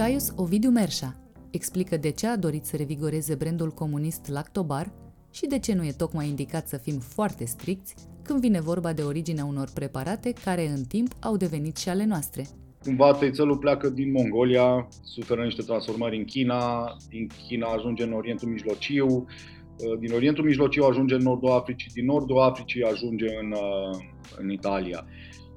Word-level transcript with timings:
Caius 0.00 0.32
Ovidiu 0.36 0.70
Merșa 0.70 1.16
explică 1.50 1.96
de 1.96 2.10
ce 2.10 2.26
a 2.26 2.36
dorit 2.36 2.64
să 2.64 2.76
revigoreze 2.76 3.34
brandul 3.34 3.70
comunist 3.70 4.28
Lactobar 4.28 4.92
și 5.30 5.46
de 5.46 5.58
ce 5.58 5.74
nu 5.74 5.84
e 5.84 5.92
tocmai 5.92 6.28
indicat 6.28 6.68
să 6.68 6.76
fim 6.76 6.98
foarte 6.98 7.44
stricți 7.44 7.94
când 8.22 8.40
vine 8.40 8.60
vorba 8.60 8.92
de 8.92 9.02
originea 9.02 9.44
unor 9.44 9.68
preparate 9.74 10.32
care 10.44 10.68
în 10.68 10.84
timp 10.84 11.08
au 11.20 11.36
devenit 11.36 11.76
și 11.76 11.88
ale 11.88 12.04
noastre. 12.04 12.46
Cumva 12.84 13.12
tăițelul 13.12 13.56
pleacă 13.56 13.88
din 13.88 14.10
Mongolia, 14.10 14.88
suferă 15.02 15.44
niște 15.44 15.62
transformări 15.62 16.16
în 16.16 16.24
China, 16.24 16.84
din 17.08 17.28
China 17.46 17.66
ajunge 17.66 18.02
în 18.02 18.12
Orientul 18.12 18.48
Mijlociu, 18.48 19.26
din 19.98 20.12
Orientul 20.12 20.44
Mijlociu 20.44 20.84
ajunge 20.84 21.14
în 21.14 21.22
Nordul 21.22 21.50
Africii, 21.50 21.90
din 21.94 22.04
Nordul 22.04 22.38
Africii 22.38 22.82
ajunge 22.82 23.26
în, 23.42 23.54
în 24.38 24.50
Italia. 24.50 25.04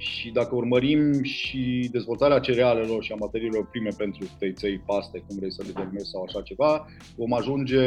Și 0.04 0.32
dacă 0.32 0.56
urmărim 0.56 1.24
și 1.24 1.90
dezvoltarea 1.92 2.40
cerealelor 2.40 3.04
și 3.04 3.12
a 3.12 3.16
materiilor 3.16 3.68
prime 3.70 3.90
pentru 3.98 4.26
tăiței, 4.40 4.80
paste, 4.80 5.24
cum 5.28 5.38
vrei 5.38 5.52
să 5.52 5.64
le 5.66 5.72
denumezi 5.72 6.10
sau 6.10 6.24
așa 6.24 6.42
ceva, 6.42 6.86
vom 7.16 7.34
ajunge 7.34 7.84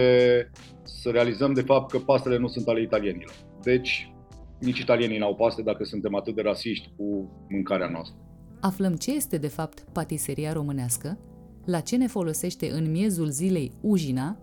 să 0.82 1.10
realizăm 1.10 1.52
de 1.52 1.60
fapt 1.60 1.90
că 1.90 1.98
pastele 1.98 2.38
nu 2.38 2.48
sunt 2.48 2.68
ale 2.68 2.80
italienilor. 2.80 3.34
Deci, 3.62 4.12
nici 4.60 4.78
italienii 4.78 5.18
n-au 5.18 5.34
paste 5.34 5.62
dacă 5.62 5.84
suntem 5.84 6.14
atât 6.14 6.34
de 6.34 6.42
rasiști 6.42 6.90
cu 6.96 7.30
mâncarea 7.48 7.88
noastră. 7.88 8.18
Aflăm 8.60 8.94
ce 8.94 9.14
este 9.14 9.38
de 9.38 9.48
fapt 9.48 9.84
patiseria 9.92 10.52
românească, 10.52 11.18
la 11.64 11.80
ce 11.80 11.96
ne 11.96 12.06
folosește 12.06 12.70
în 12.70 12.90
miezul 12.90 13.28
zilei 13.28 13.72
ujina 13.80 14.38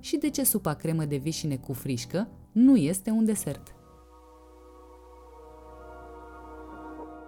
și 0.00 0.16
de 0.16 0.30
ce 0.30 0.44
supa 0.44 0.74
cremă 0.74 1.04
de 1.04 1.16
vișine 1.16 1.56
cu 1.56 1.72
frișcă 1.72 2.28
nu 2.52 2.76
este 2.76 3.10
un 3.10 3.24
desert. 3.24 3.77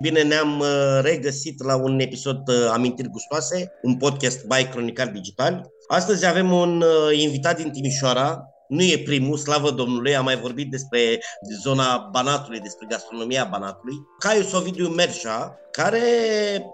Bine, 0.00 0.22
ne-am 0.22 0.58
uh, 0.60 1.00
regăsit 1.02 1.64
la 1.64 1.76
un 1.76 2.00
episod 2.00 2.48
uh, 2.48 2.70
Amintiri 2.72 3.08
Gustoase, 3.08 3.72
un 3.82 3.96
podcast 3.96 4.46
by 4.46 4.64
Cronicar 4.70 5.08
Digital. 5.08 5.70
Astăzi 5.88 6.26
avem 6.26 6.52
un 6.52 6.82
uh, 6.82 7.18
invitat 7.20 7.56
din 7.56 7.70
Timișoara, 7.70 8.49
nu 8.70 8.82
e 8.82 9.02
primul, 9.04 9.36
slavă 9.36 9.70
Domnului, 9.70 10.16
am 10.16 10.24
mai 10.24 10.36
vorbit 10.36 10.70
despre 10.70 11.20
zona 11.62 12.08
Banatului, 12.12 12.60
despre 12.60 12.86
gastronomia 12.90 13.48
Banatului. 13.50 13.94
Caius 14.18 14.52
Ovidiu 14.52 14.88
Merșa, 14.88 15.58
care 15.70 16.00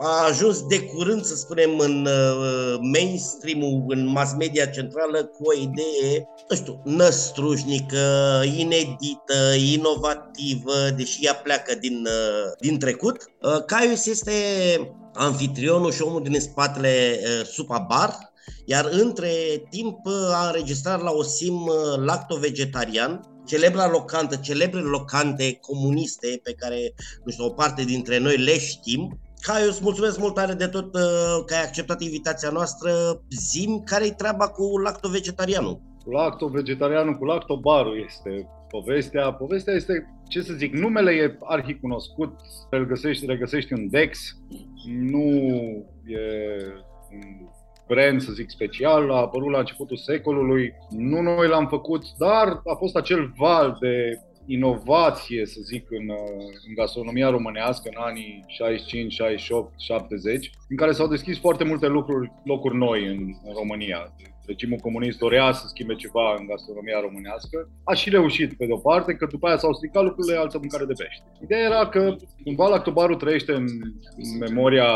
a 0.00 0.24
ajuns 0.28 0.66
de 0.66 0.80
curând, 0.80 1.24
să 1.24 1.34
spunem, 1.34 1.78
în 1.78 2.06
uh, 2.06 2.78
mainstream-ul, 2.92 3.84
în 3.88 4.06
mass 4.06 4.34
media 4.38 4.66
centrală, 4.66 5.24
cu 5.24 5.42
o 5.44 5.52
idee, 5.52 6.28
nu 6.48 6.56
știu, 6.56 6.80
năstrușnică, 6.84 8.42
inedită, 8.56 9.54
inovativă, 9.74 10.90
deși 10.96 11.24
ea 11.24 11.34
pleacă 11.34 11.74
din, 11.74 12.06
uh, 12.06 12.52
din 12.60 12.78
trecut. 12.78 13.30
Uh, 13.40 13.64
Caius 13.64 14.06
este 14.06 14.32
anfitrionul 15.14 15.92
și 15.92 16.02
omul 16.02 16.22
din 16.22 16.40
spatele 16.40 17.20
Supa 17.44 17.78
Bar, 17.88 18.34
iar 18.64 18.88
între 18.90 19.30
timp 19.70 19.98
a 20.32 20.46
înregistrat 20.46 21.02
la 21.02 21.10
OSIM 21.10 21.70
lacto-vegetarian, 21.96 23.20
celebra 23.46 23.88
locantă, 23.88 24.36
celebre 24.36 24.80
locante 24.80 25.58
comuniste 25.60 26.40
pe 26.42 26.52
care, 26.52 26.94
nu 27.24 27.32
știu, 27.32 27.44
o 27.44 27.50
parte 27.50 27.84
dintre 27.84 28.18
noi 28.18 28.36
le 28.36 28.58
știm. 28.58 29.20
Caius, 29.40 29.80
mulțumesc 29.80 30.18
mult 30.18 30.34
tare 30.34 30.52
de 30.52 30.66
tot 30.66 30.94
uh, 30.94 31.44
că 31.46 31.54
ai 31.54 31.62
acceptat 31.62 32.00
invitația 32.00 32.50
noastră. 32.50 32.90
Zim, 33.28 33.82
care-i 33.84 34.14
treaba 34.14 34.48
cu 34.48 34.78
lacto-vegetarianul? 34.78 35.80
Cu 36.04 36.10
lacto-vegetarianul, 36.10 37.16
cu 37.16 37.24
lacto-barul 37.24 38.04
este 38.06 38.48
povestea. 38.68 39.32
Povestea 39.32 39.74
este, 39.74 40.20
ce 40.28 40.42
să 40.42 40.52
zic, 40.52 40.72
numele 40.72 41.10
e 41.10 41.38
arhicunoscut, 41.42 42.34
îl 42.70 42.86
găsești, 42.86 43.26
regăsești 43.26 43.72
în 43.72 43.88
Dex, 43.90 44.18
nu 44.86 45.26
e 46.04 46.26
un 47.12 47.48
brand, 47.86 48.20
să 48.20 48.32
zic, 48.32 48.50
special, 48.50 49.10
a 49.10 49.16
apărut 49.16 49.50
la 49.50 49.58
începutul 49.58 49.96
secolului. 49.96 50.74
Nu 50.90 51.20
noi 51.20 51.48
l-am 51.48 51.66
făcut, 51.66 52.04
dar 52.18 52.48
a 52.48 52.74
fost 52.78 52.96
acel 52.96 53.32
val 53.36 53.76
de 53.80 54.20
inovație, 54.46 55.46
să 55.46 55.60
zic, 55.62 55.90
în, 55.90 56.10
în 56.66 56.74
gastronomia 56.74 57.30
românească 57.30 57.88
în 57.88 58.02
anii 58.02 58.44
65, 58.46 59.12
68, 59.12 59.72
70, 59.80 60.50
în 60.68 60.76
care 60.76 60.92
s-au 60.92 61.06
deschis 61.06 61.38
foarte 61.38 61.64
multe 61.64 61.86
lucruri, 61.86 62.32
locuri 62.44 62.76
noi 62.76 63.06
în, 63.06 63.18
în 63.44 63.54
România 63.54 64.14
regimul 64.46 64.78
comunist 64.78 65.18
dorea 65.18 65.52
să 65.52 65.64
schimbe 65.66 65.94
ceva 65.94 66.34
în 66.38 66.46
gastronomia 66.46 67.00
românească. 67.00 67.68
A 67.84 67.94
și 67.94 68.10
reușit, 68.10 68.56
pe 68.56 68.66
de-o 68.66 68.76
parte, 68.76 69.14
că 69.14 69.26
după 69.26 69.46
aia 69.46 69.56
s-au 69.56 69.72
stricat 69.72 70.02
lucrurile 70.02 70.36
altă 70.38 70.58
mâncare 70.58 70.84
de 70.84 70.92
pește. 70.98 71.24
Ideea 71.42 71.64
era 71.64 71.88
că 71.88 72.16
cumva 72.44 72.68
lactobarul 72.68 73.16
trăiește 73.16 73.52
în 73.52 73.66
memoria 74.38 74.88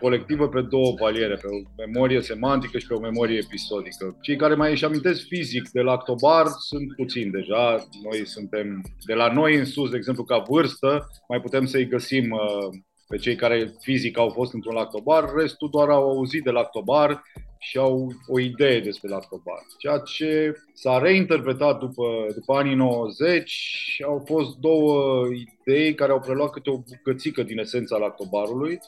colectivă 0.00 0.48
pe 0.48 0.60
două 0.60 0.94
paliere, 0.94 1.34
pe 1.34 1.46
o 1.46 1.84
memorie 1.86 2.20
semantică 2.20 2.78
și 2.78 2.86
pe 2.86 2.94
o 2.94 3.00
memorie 3.00 3.38
episodică. 3.38 4.16
Cei 4.20 4.36
care 4.36 4.54
mai 4.54 4.70
își 4.70 4.84
amintesc 4.84 5.26
fizic 5.26 5.70
de 5.70 5.80
lactobar 5.80 6.46
sunt 6.58 6.94
puțini 6.96 7.30
deja. 7.30 7.88
Noi 8.02 8.26
suntem 8.26 8.82
de 9.06 9.14
la 9.14 9.32
noi 9.32 9.54
în 9.54 9.64
sus, 9.64 9.90
de 9.90 9.96
exemplu, 9.96 10.24
ca 10.24 10.44
vârstă, 10.48 11.10
mai 11.28 11.40
putem 11.40 11.66
să-i 11.66 11.88
găsim 11.88 12.30
uh, 12.30 12.78
pe 13.08 13.16
cei 13.16 13.36
care 13.36 13.74
fizic 13.80 14.18
au 14.18 14.28
fost 14.28 14.52
într-un 14.52 14.74
lactobar, 14.74 15.24
restul 15.36 15.68
doar 15.70 15.88
au 15.88 16.08
auzit 16.08 16.42
de 16.42 16.50
lactobar 16.50 17.22
și 17.64 17.78
au 17.78 18.12
o 18.26 18.40
idee 18.40 18.80
despre 18.80 19.08
lactobar. 19.08 19.62
Ceea 19.78 19.98
ce 19.98 20.54
s-a 20.72 20.98
reinterpretat 20.98 21.78
după, 21.78 22.26
după 22.34 22.54
anii 22.54 22.74
90 22.74 24.02
au 24.06 24.22
fost 24.26 24.56
două 24.56 25.26
idei 25.26 25.94
care 25.94 26.12
au 26.12 26.20
preluat 26.20 26.50
câte 26.50 26.70
o 26.70 26.78
bucățică 26.78 27.42
din 27.42 27.58
esența 27.58 27.96
lactobarului, 27.96 28.78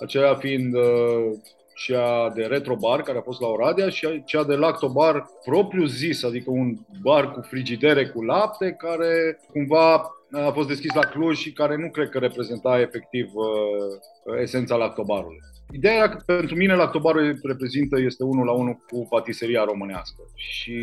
aceea 0.00 0.34
fiind 0.34 0.74
uh, 0.74 1.38
cea 1.74 2.32
de 2.34 2.42
retrobar, 2.42 3.02
care 3.02 3.18
a 3.18 3.22
fost 3.22 3.40
la 3.40 3.46
Oradea, 3.46 3.88
și 3.88 4.24
cea 4.24 4.44
de 4.44 4.54
lactobar 4.54 5.26
propriu 5.44 5.84
zis, 5.84 6.22
adică 6.22 6.50
un 6.50 6.76
bar 7.02 7.32
cu 7.32 7.40
frigidere 7.40 8.06
cu 8.06 8.22
lapte, 8.22 8.70
care 8.78 9.40
cumva 9.52 9.92
a 10.32 10.50
fost 10.52 10.68
deschis 10.68 10.94
la 10.94 11.06
Cluj 11.06 11.38
și 11.38 11.52
care 11.52 11.76
nu 11.76 11.90
cred 11.90 12.08
că 12.08 12.18
reprezenta 12.18 12.80
efectiv 12.80 13.30
uh, 13.34 14.40
esența 14.40 14.76
lactobarului. 14.76 15.49
Ideea 15.72 15.94
era 15.94 16.08
că 16.08 16.22
pentru 16.26 16.56
mine 16.56 16.74
lactobarul 16.74 17.38
reprezintă, 17.42 18.00
este 18.00 18.24
unul 18.24 18.44
la 18.44 18.52
unul 18.52 18.76
cu 18.88 19.06
patiseria 19.08 19.64
românească 19.64 20.22
și 20.34 20.78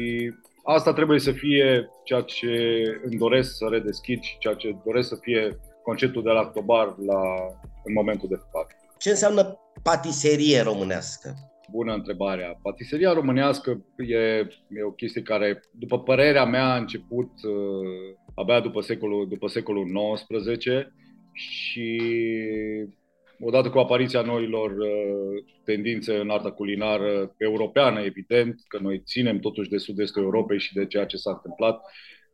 asta 0.63 0.94
trebuie 0.94 1.19
să 1.19 1.31
fie 1.31 1.89
ceea 2.04 2.22
ce 2.22 2.48
îmi 3.04 3.18
doresc 3.18 3.56
să 3.56 3.66
redeschid 3.69 4.22
și 4.22 4.38
ceea 4.38 4.54
ce 4.54 4.75
doresc 4.86 5.07
să 5.07 5.18
fie 5.22 5.60
conceptul 5.84 6.24
de 6.24 6.30
lactobar 6.30 6.86
la, 6.86 7.22
în 7.84 7.94
momentul 7.94 8.28
de 8.30 8.39
față. 8.51 8.75
Ce 8.98 9.10
înseamnă 9.10 9.60
patiserie 9.84 10.62
românească? 10.62 11.36
Bună 11.72 11.94
întrebarea. 11.94 12.60
Patiseria 12.62 13.13
românească 13.13 13.86
e, 13.98 14.18
e 14.69 14.84
o 14.86 14.92
chestie 14.92 15.22
care, 15.22 15.60
după 15.72 16.00
părerea 16.00 16.45
mea, 16.45 16.74
a 16.74 16.78
început 16.78 17.31
uh, 17.44 18.16
abia 18.36 18.60
după 18.60 18.81
secolul, 18.81 19.28
după 19.28 19.48
secolul 19.48 20.13
XIX 20.13 20.66
și 21.31 22.01
odată 23.39 23.69
cu 23.69 23.78
apariția 23.78 24.22
noilor 24.22 24.72
uh, 24.72 25.44
tendințe 25.63 26.18
în 26.18 26.30
arta 26.30 26.51
culinară 26.51 27.36
europeană, 27.38 28.00
evident, 28.00 28.62
că 28.68 28.78
noi 28.81 29.01
ținem 29.06 29.39
totuși 29.39 29.69
de 29.69 29.78
sud-estul 29.78 30.24
Europei 30.24 30.60
și 30.60 30.74
de 30.74 30.86
ceea 30.86 31.06
ce 31.06 31.18
s-a 31.18 31.31
întâmplat, 31.31 31.81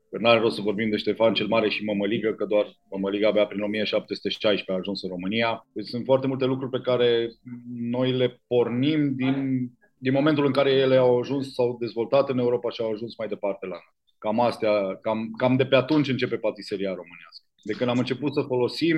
că 0.10 0.18
nu 0.20 0.30
are 0.30 0.40
rost 0.40 0.56
să 0.56 0.62
vorbim 0.62 0.90
de 0.90 0.98
Ștefan 0.98 1.34
cel 1.34 1.48
Mare 1.48 1.70
și 1.70 1.84
Mămăligă, 1.84 2.34
că 2.34 2.46
doar 2.46 2.66
Mămăliga 2.90 3.28
abia 3.28 3.46
prin 3.46 3.62
1716 3.62 4.72
a 4.72 4.76
ajuns 4.76 5.04
în 5.04 5.10
România. 5.10 5.68
Deci 5.74 5.88
sunt 5.88 6.06
foarte 6.06 6.28
multe 6.28 6.46
lucruri 6.46 6.72
pe 6.72 6.82
care 6.84 7.30
noi 7.74 8.12
le 8.12 8.42
pornim 8.48 9.16
din, 9.16 9.68
din 9.98 10.14
momentul 10.14 10.46
în 10.46 10.52
care 10.52 10.72
ele 10.72 10.96
au 10.96 11.20
ajuns, 11.20 11.54
s-au 11.54 11.78
dezvoltat 11.80 12.30
în 12.30 12.38
Europa 12.38 12.70
și 12.70 12.82
au 12.82 12.92
ajuns 12.92 13.18
mai 13.18 13.28
departe 13.28 13.66
la 13.66 13.72
noi. 13.72 13.94
Cam 14.18 14.40
astea, 14.40 14.98
cam, 15.02 15.32
cam 15.38 15.56
de 15.56 15.66
pe 15.66 15.76
atunci 15.76 16.10
începe 16.10 16.36
patiseria 16.36 16.90
românească. 16.90 17.46
De 17.64 17.74
când 17.74 17.90
am 17.90 17.98
început 17.98 18.34
să 18.34 18.42
folosim, 18.42 18.98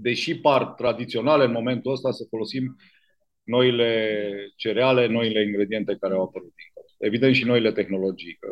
deși 0.00 0.40
par 0.40 0.64
tradiționale 0.64 1.44
în 1.44 1.52
momentul 1.52 1.92
ăsta, 1.92 2.10
să 2.10 2.26
folosim 2.28 2.76
noile 3.42 4.20
cereale, 4.56 5.06
noile 5.06 5.42
ingrediente 5.42 5.96
care 6.00 6.14
au 6.14 6.22
apărut 6.22 6.52
Evident 6.98 7.34
și 7.34 7.44
noile 7.44 7.72
tehnologii, 7.72 8.36
că 8.40 8.48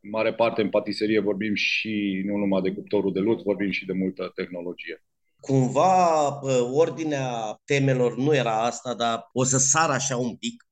în 0.00 0.10
mare 0.10 0.34
parte 0.34 0.62
în 0.62 0.68
patiserie 0.68 1.20
vorbim 1.20 1.54
și 1.54 2.22
nu 2.26 2.36
numai 2.36 2.60
de 2.60 2.72
cuptorul 2.72 3.12
de 3.12 3.18
lut, 3.18 3.42
vorbim 3.42 3.70
și 3.70 3.86
de 3.86 3.92
multă 3.92 4.32
tehnologie. 4.34 5.04
Cumva 5.40 6.40
ordinea 6.72 7.60
temelor 7.64 8.16
nu 8.16 8.34
era 8.34 8.64
asta, 8.64 8.94
dar 8.94 9.28
o 9.32 9.44
să 9.44 9.58
sar 9.58 9.90
așa 9.90 10.16
un 10.16 10.36
pic. 10.36 10.64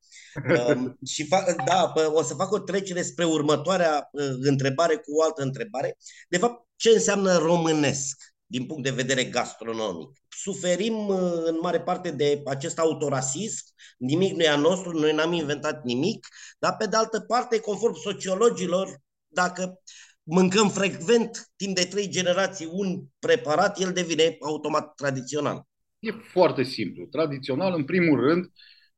Um, 0.69 0.99
și 1.07 1.27
fac, 1.27 1.65
da, 1.65 1.93
o 2.13 2.23
să 2.23 2.35
fac 2.35 2.53
o 2.53 2.59
trecere 2.59 3.03
spre 3.03 3.25
următoarea 3.25 4.09
uh, 4.13 4.25
întrebare 4.41 4.95
cu 4.95 5.17
o 5.19 5.23
altă 5.23 5.43
întrebare. 5.43 5.97
De 6.29 6.39
fapt, 6.39 6.67
ce 6.77 6.89
înseamnă 6.89 7.37
românesc 7.37 8.32
din 8.53 8.67
punct 8.67 8.83
de 8.83 8.91
vedere 8.91 9.25
gastronomic? 9.25 10.11
Suferim 10.29 11.09
uh, 11.09 11.43
în 11.45 11.59
mare 11.61 11.81
parte 11.81 12.11
de 12.11 12.43
acest 12.47 12.79
autorasism, 12.79 13.65
nimic 13.99 14.33
nu 14.33 14.43
e 14.43 14.49
a 14.49 14.57
nostru, 14.57 14.99
noi 14.99 15.15
n-am 15.15 15.33
inventat 15.33 15.85
nimic, 15.85 16.27
dar 16.59 16.77
pe 16.79 16.87
de 16.87 16.97
altă 16.97 17.21
parte, 17.21 17.61
conform 17.61 17.95
sociologilor, 17.95 18.99
dacă 19.27 19.81
mâncăm 20.23 20.69
frecvent 20.69 21.51
timp 21.57 21.75
de 21.75 21.85
trei 21.85 22.09
generații 22.09 22.69
un 22.73 23.03
preparat, 23.19 23.81
el 23.81 23.93
devine 23.93 24.37
automat 24.41 24.95
tradițional. 24.95 25.63
E 25.99 26.11
foarte 26.11 26.63
simplu. 26.63 27.07
Tradițional, 27.07 27.75
în 27.75 27.85
primul 27.85 28.21
rând, 28.21 28.45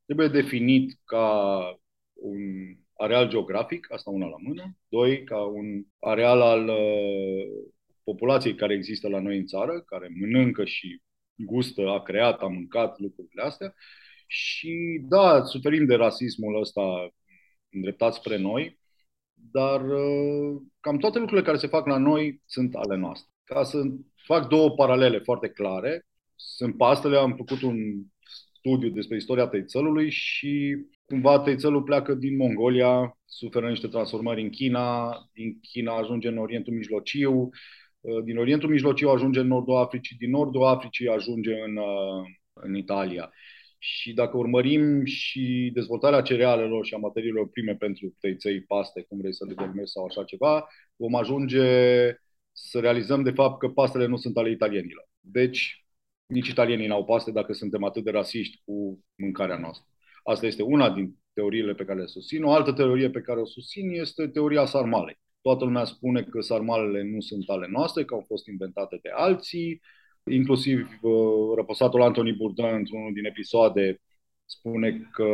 trebuie 0.04 0.28
definit 0.28 0.98
ca 1.04 1.28
un 2.14 2.40
areal 2.96 3.28
geografic, 3.28 3.92
asta 3.92 4.10
una 4.10 4.26
la 4.26 4.36
mână, 4.38 4.76
doi, 4.88 5.24
ca 5.24 5.38
un 5.44 5.84
areal 5.98 6.40
al 6.40 6.68
uh, 6.68 7.72
populației 8.04 8.54
care 8.54 8.74
există 8.74 9.08
la 9.08 9.20
noi 9.20 9.38
în 9.38 9.46
țară, 9.46 9.80
care 9.80 10.08
mănâncă 10.20 10.64
și 10.64 11.02
gustă, 11.34 11.88
a 11.88 12.02
creat, 12.02 12.42
a 12.42 12.46
mâncat 12.46 12.98
lucrurile 12.98 13.42
astea. 13.42 13.74
Și 14.26 15.00
da, 15.08 15.44
suferim 15.44 15.86
de 15.86 15.94
rasismul 15.94 16.60
ăsta 16.60 16.82
îndreptat 17.70 18.14
spre 18.14 18.36
noi, 18.36 18.78
dar 19.34 19.84
uh, 19.84 20.62
cam 20.80 20.98
toate 20.98 21.18
lucrurile 21.18 21.46
care 21.46 21.58
se 21.58 21.66
fac 21.66 21.86
la 21.86 21.96
noi 21.98 22.42
sunt 22.46 22.74
ale 22.74 22.96
noastre. 22.96 23.30
Ca 23.44 23.62
să 23.62 23.82
fac 24.14 24.48
două 24.48 24.70
paralele 24.70 25.18
foarte 25.18 25.48
clare, 25.48 26.06
sunt 26.34 26.76
pastele, 26.76 27.16
am 27.16 27.34
făcut 27.36 27.62
un 27.62 27.76
studiu 28.58 28.88
despre 28.88 29.16
istoria 29.16 29.46
tăițelului 29.46 30.10
și 30.10 30.76
cumva 31.04 31.38
tăițelul 31.38 31.82
pleacă 31.82 32.14
din 32.14 32.36
Mongolia, 32.36 33.18
suferă 33.24 33.68
niște 33.68 33.86
transformări 33.86 34.42
în 34.42 34.50
China, 34.50 35.10
din 35.32 35.60
China 35.60 35.96
ajunge 35.96 36.28
în 36.28 36.38
Orientul 36.38 36.72
Mijlociu, 36.72 37.32
uh, 37.32 37.48
din 38.24 38.38
Orientul 38.38 38.68
Mijlociu 38.68 39.08
ajunge 39.08 39.40
în 39.40 39.46
Nordul 39.46 39.76
Africii, 39.76 40.16
din 40.16 40.30
Nordul 40.30 40.64
Africii 40.64 41.08
ajunge 41.08 41.52
în, 41.52 41.76
uh, 41.76 42.24
în 42.52 42.74
Italia. 42.74 43.32
Și 43.78 44.12
dacă 44.12 44.36
urmărim 44.36 45.04
și 45.04 45.70
dezvoltarea 45.74 46.22
cerealelor 46.22 46.84
și 46.84 46.94
a 46.94 46.98
materiilor 46.98 47.48
prime 47.48 47.74
pentru 47.74 48.16
tăiței, 48.20 48.62
paste, 48.62 49.02
cum 49.02 49.18
vrei 49.18 49.34
să 49.34 49.44
le 49.48 49.54
denumesc 49.54 49.92
sau 49.92 50.04
așa 50.04 50.24
ceva, 50.24 50.68
vom 50.96 51.14
ajunge 51.14 51.66
să 52.52 52.80
realizăm 52.80 53.22
de 53.22 53.30
fapt 53.30 53.58
că 53.58 53.68
pastele 53.68 54.06
nu 54.06 54.16
sunt 54.16 54.36
ale 54.36 54.50
italienilor. 54.50 55.08
Deci, 55.20 55.84
nici 56.26 56.48
italienii 56.48 56.86
n-au 56.86 57.04
paste 57.04 57.30
dacă 57.30 57.52
suntem 57.52 57.84
atât 57.84 58.04
de 58.04 58.10
rasiști 58.10 58.62
cu 58.64 59.04
mâncarea 59.14 59.58
noastră. 59.58 59.88
Asta 60.22 60.46
este 60.46 60.62
una 60.62 60.90
din 60.90 61.16
teoriile 61.32 61.74
pe 61.74 61.84
care 61.84 62.00
le 62.00 62.06
susțin. 62.06 62.44
O 62.44 62.52
altă 62.52 62.72
teorie 62.72 63.10
pe 63.10 63.20
care 63.20 63.40
o 63.40 63.46
susțin 63.46 63.90
este 63.90 64.28
teoria 64.28 64.64
sarmalei. 64.64 65.18
Toată 65.44 65.64
lumea 65.64 65.85
spune 65.85 66.23
că 66.23 66.41
sarmalele 66.41 67.02
nu 67.02 67.20
sunt 67.20 67.49
ale 67.49 67.67
noastre, 67.70 68.05
că 68.05 68.14
au 68.14 68.25
fost 68.26 68.46
inventate 68.46 68.99
de 69.02 69.08
alții, 69.14 69.81
Inclusiv 70.31 70.99
uh, 71.02 71.55
răposatul 71.56 72.02
Anthony 72.02 72.32
Bourdain, 72.32 72.75
într-unul 72.75 73.12
din 73.12 73.25
episoade, 73.25 74.00
spune 74.44 75.08
că 75.12 75.29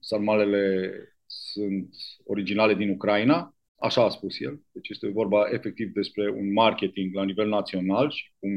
sarmalele 0.00 0.92
sunt 1.26 1.94
originale 2.24 2.74
din 2.74 2.90
Ucraina. 2.90 3.56
Așa 3.78 4.04
a 4.04 4.08
spus 4.08 4.40
el. 4.40 4.62
Deci 4.72 4.88
este 4.88 5.08
vorba 5.08 5.48
efectiv 5.50 5.92
despre 5.92 6.30
un 6.30 6.52
marketing 6.52 7.14
la 7.14 7.24
nivel 7.24 7.48
național 7.48 8.10
și 8.10 8.32
cum 8.38 8.50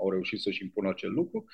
au 0.00 0.10
reușit 0.10 0.40
să-și 0.40 0.62
impună 0.62 0.88
acel 0.88 1.10
lucru. 1.10 1.44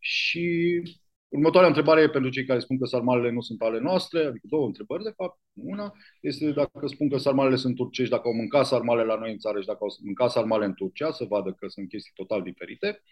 Și 0.00 0.82
Următoarea 1.32 1.68
întrebare 1.68 2.00
e 2.00 2.08
pentru 2.08 2.30
cei 2.30 2.44
care 2.44 2.58
spun 2.58 2.78
că 2.78 2.86
sarmalele 2.86 3.30
nu 3.30 3.40
sunt 3.40 3.60
ale 3.62 3.78
noastre, 3.80 4.24
adică 4.24 4.46
două 4.48 4.66
întrebări, 4.66 5.02
de 5.02 5.12
fapt. 5.16 5.38
Una 5.52 5.92
este 6.20 6.50
dacă 6.50 6.86
spun 6.86 7.08
că 7.08 7.16
sarmalele 7.16 7.56
sunt 7.56 7.74
turcești, 7.74 8.10
dacă 8.10 8.28
au 8.28 8.34
mâncat 8.34 8.66
sarmale 8.66 9.02
la 9.04 9.18
noi 9.18 9.30
în 9.32 9.38
țară 9.38 9.60
și 9.60 9.66
dacă 9.66 9.78
au 9.80 9.88
mâncat 10.04 10.30
sarmale 10.30 10.64
în 10.64 10.74
Turcia, 10.74 11.10
să 11.10 11.24
vadă 11.24 11.52
că 11.52 11.68
sunt 11.68 11.88
chestii 11.88 12.12
total 12.14 12.42
diferite. 12.42 13.02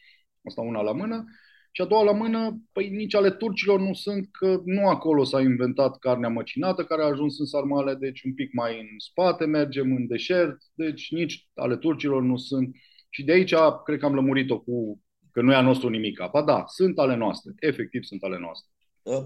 Asta 0.44 0.60
una 0.60 0.82
la 0.82 0.92
mână. 0.92 1.24
Și 1.72 1.82
a 1.82 1.84
doua 1.84 2.02
la 2.02 2.12
mână, 2.12 2.62
păi 2.72 2.88
nici 2.88 3.14
ale 3.14 3.30
turcilor 3.30 3.80
nu 3.80 3.92
sunt, 3.94 4.28
că 4.30 4.60
nu 4.64 4.88
acolo 4.88 5.24
s-a 5.24 5.40
inventat 5.40 5.98
carnea 5.98 6.28
măcinată 6.28 6.84
care 6.84 7.02
a 7.02 7.04
ajuns 7.04 7.38
în 7.38 7.46
sarmale, 7.46 7.94
deci 7.94 8.22
un 8.22 8.34
pic 8.34 8.52
mai 8.52 8.80
în 8.80 8.86
spate 8.98 9.44
mergem, 9.44 9.94
în 9.96 10.06
deșert, 10.06 10.56
deci 10.74 11.10
nici 11.10 11.48
ale 11.54 11.76
turcilor 11.76 12.22
nu 12.22 12.36
sunt. 12.36 12.76
Și 13.10 13.24
de 13.24 13.32
aici 13.32 13.54
cred 13.84 13.98
că 13.98 14.06
am 14.06 14.14
lămurit-o 14.14 14.60
cu 14.60 15.00
că 15.32 15.40
nu 15.40 15.52
e 15.52 15.54
a 15.54 15.60
nostru 15.60 15.88
nimic. 15.88 16.20
Ba 16.32 16.42
da, 16.42 16.64
sunt 16.66 16.98
ale 16.98 17.16
noastre. 17.16 17.52
Efectiv 17.58 18.02
sunt 18.02 18.22
ale 18.22 18.38
noastre. 18.38 18.68
Uh, 19.02 19.22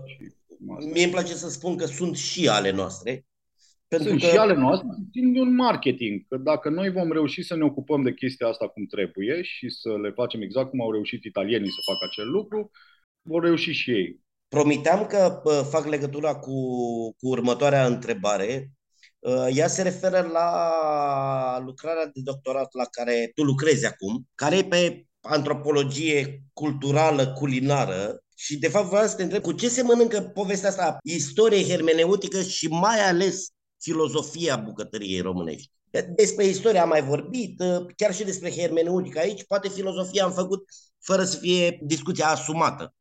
mie 0.92 1.04
îmi 1.04 1.12
place 1.12 1.34
să 1.34 1.48
spun 1.50 1.76
că 1.76 1.84
sunt 1.84 2.16
și 2.16 2.48
ale 2.48 2.70
noastre. 2.70 3.26
Pentru 3.88 4.08
sunt 4.08 4.20
că... 4.20 4.26
și 4.26 4.36
ale 4.36 4.54
noastre, 4.54 4.88
țin 5.12 5.32
de 5.32 5.40
un 5.40 5.54
marketing. 5.54 6.26
Că 6.28 6.36
dacă 6.36 6.68
noi 6.68 6.90
vom 6.90 7.12
reuși 7.12 7.42
să 7.42 7.56
ne 7.56 7.64
ocupăm 7.64 8.02
de 8.02 8.14
chestia 8.14 8.46
asta 8.46 8.68
cum 8.68 8.84
trebuie 8.86 9.42
și 9.42 9.68
să 9.68 9.98
le 9.98 10.10
facem 10.10 10.42
exact 10.42 10.70
cum 10.70 10.80
au 10.80 10.92
reușit 10.92 11.24
italienii 11.24 11.70
să 11.70 11.90
facă 11.92 12.04
acel 12.04 12.30
lucru, 12.30 12.70
vor 13.22 13.42
reuși 13.42 13.72
și 13.72 13.90
ei. 13.90 14.20
Promiteam 14.48 15.06
că 15.06 15.42
fac 15.70 15.86
legătura 15.86 16.34
cu, 16.34 16.52
cu 17.12 17.28
următoarea 17.28 17.86
întrebare. 17.86 18.70
Uh, 19.18 19.46
ea 19.54 19.66
se 19.66 19.82
referă 19.82 20.20
la 20.32 21.60
lucrarea 21.64 22.06
de 22.06 22.20
doctorat 22.24 22.68
la 22.72 22.84
care 22.84 23.30
tu 23.34 23.42
lucrezi 23.42 23.86
acum, 23.86 24.28
care 24.34 24.56
e 24.56 24.64
pe 24.64 25.04
antropologie 25.24 26.42
culturală, 26.52 27.32
culinară 27.32 28.22
și 28.36 28.58
de 28.58 28.68
fapt 28.68 28.88
vreau 28.88 29.06
să 29.06 29.16
te 29.16 29.22
întreb 29.22 29.42
cu 29.42 29.52
ce 29.52 29.68
se 29.68 29.82
mănâncă 29.82 30.20
povestea 30.20 30.68
asta, 30.68 30.98
istorie 31.02 31.64
hermeneutică 31.64 32.42
și 32.42 32.68
mai 32.68 33.08
ales 33.08 33.48
filozofia 33.80 34.56
bucătăriei 34.56 35.20
românești. 35.20 35.70
Despre 36.16 36.44
istorie 36.44 36.78
am 36.78 36.88
mai 36.88 37.02
vorbit, 37.02 37.62
chiar 37.96 38.14
și 38.14 38.24
despre 38.24 38.50
hermeneutică 38.50 39.18
aici, 39.18 39.44
poate 39.46 39.68
filozofia 39.68 40.24
am 40.24 40.32
făcut 40.32 40.64
fără 41.00 41.24
să 41.24 41.38
fie 41.38 41.78
discuția 41.82 42.26
asumată. 42.26 42.94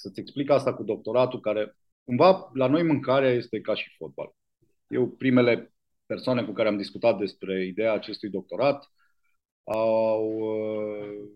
Să-ți 0.00 0.20
explic 0.20 0.50
asta 0.50 0.74
cu 0.74 0.82
doctoratul, 0.82 1.40
care 1.40 1.76
cumva 2.04 2.50
la 2.54 2.66
noi 2.66 2.82
mâncarea 2.82 3.30
este 3.30 3.60
ca 3.60 3.74
și 3.74 3.94
fotbal. 3.96 4.34
Eu 4.88 5.08
primele 5.08 5.74
persoane 6.06 6.44
cu 6.44 6.52
care 6.52 6.68
am 6.68 6.76
discutat 6.76 7.18
despre 7.18 7.66
ideea 7.66 7.92
acestui 7.92 8.30
doctorat 8.30 8.90
au 9.64 10.24
uh, 10.38 11.28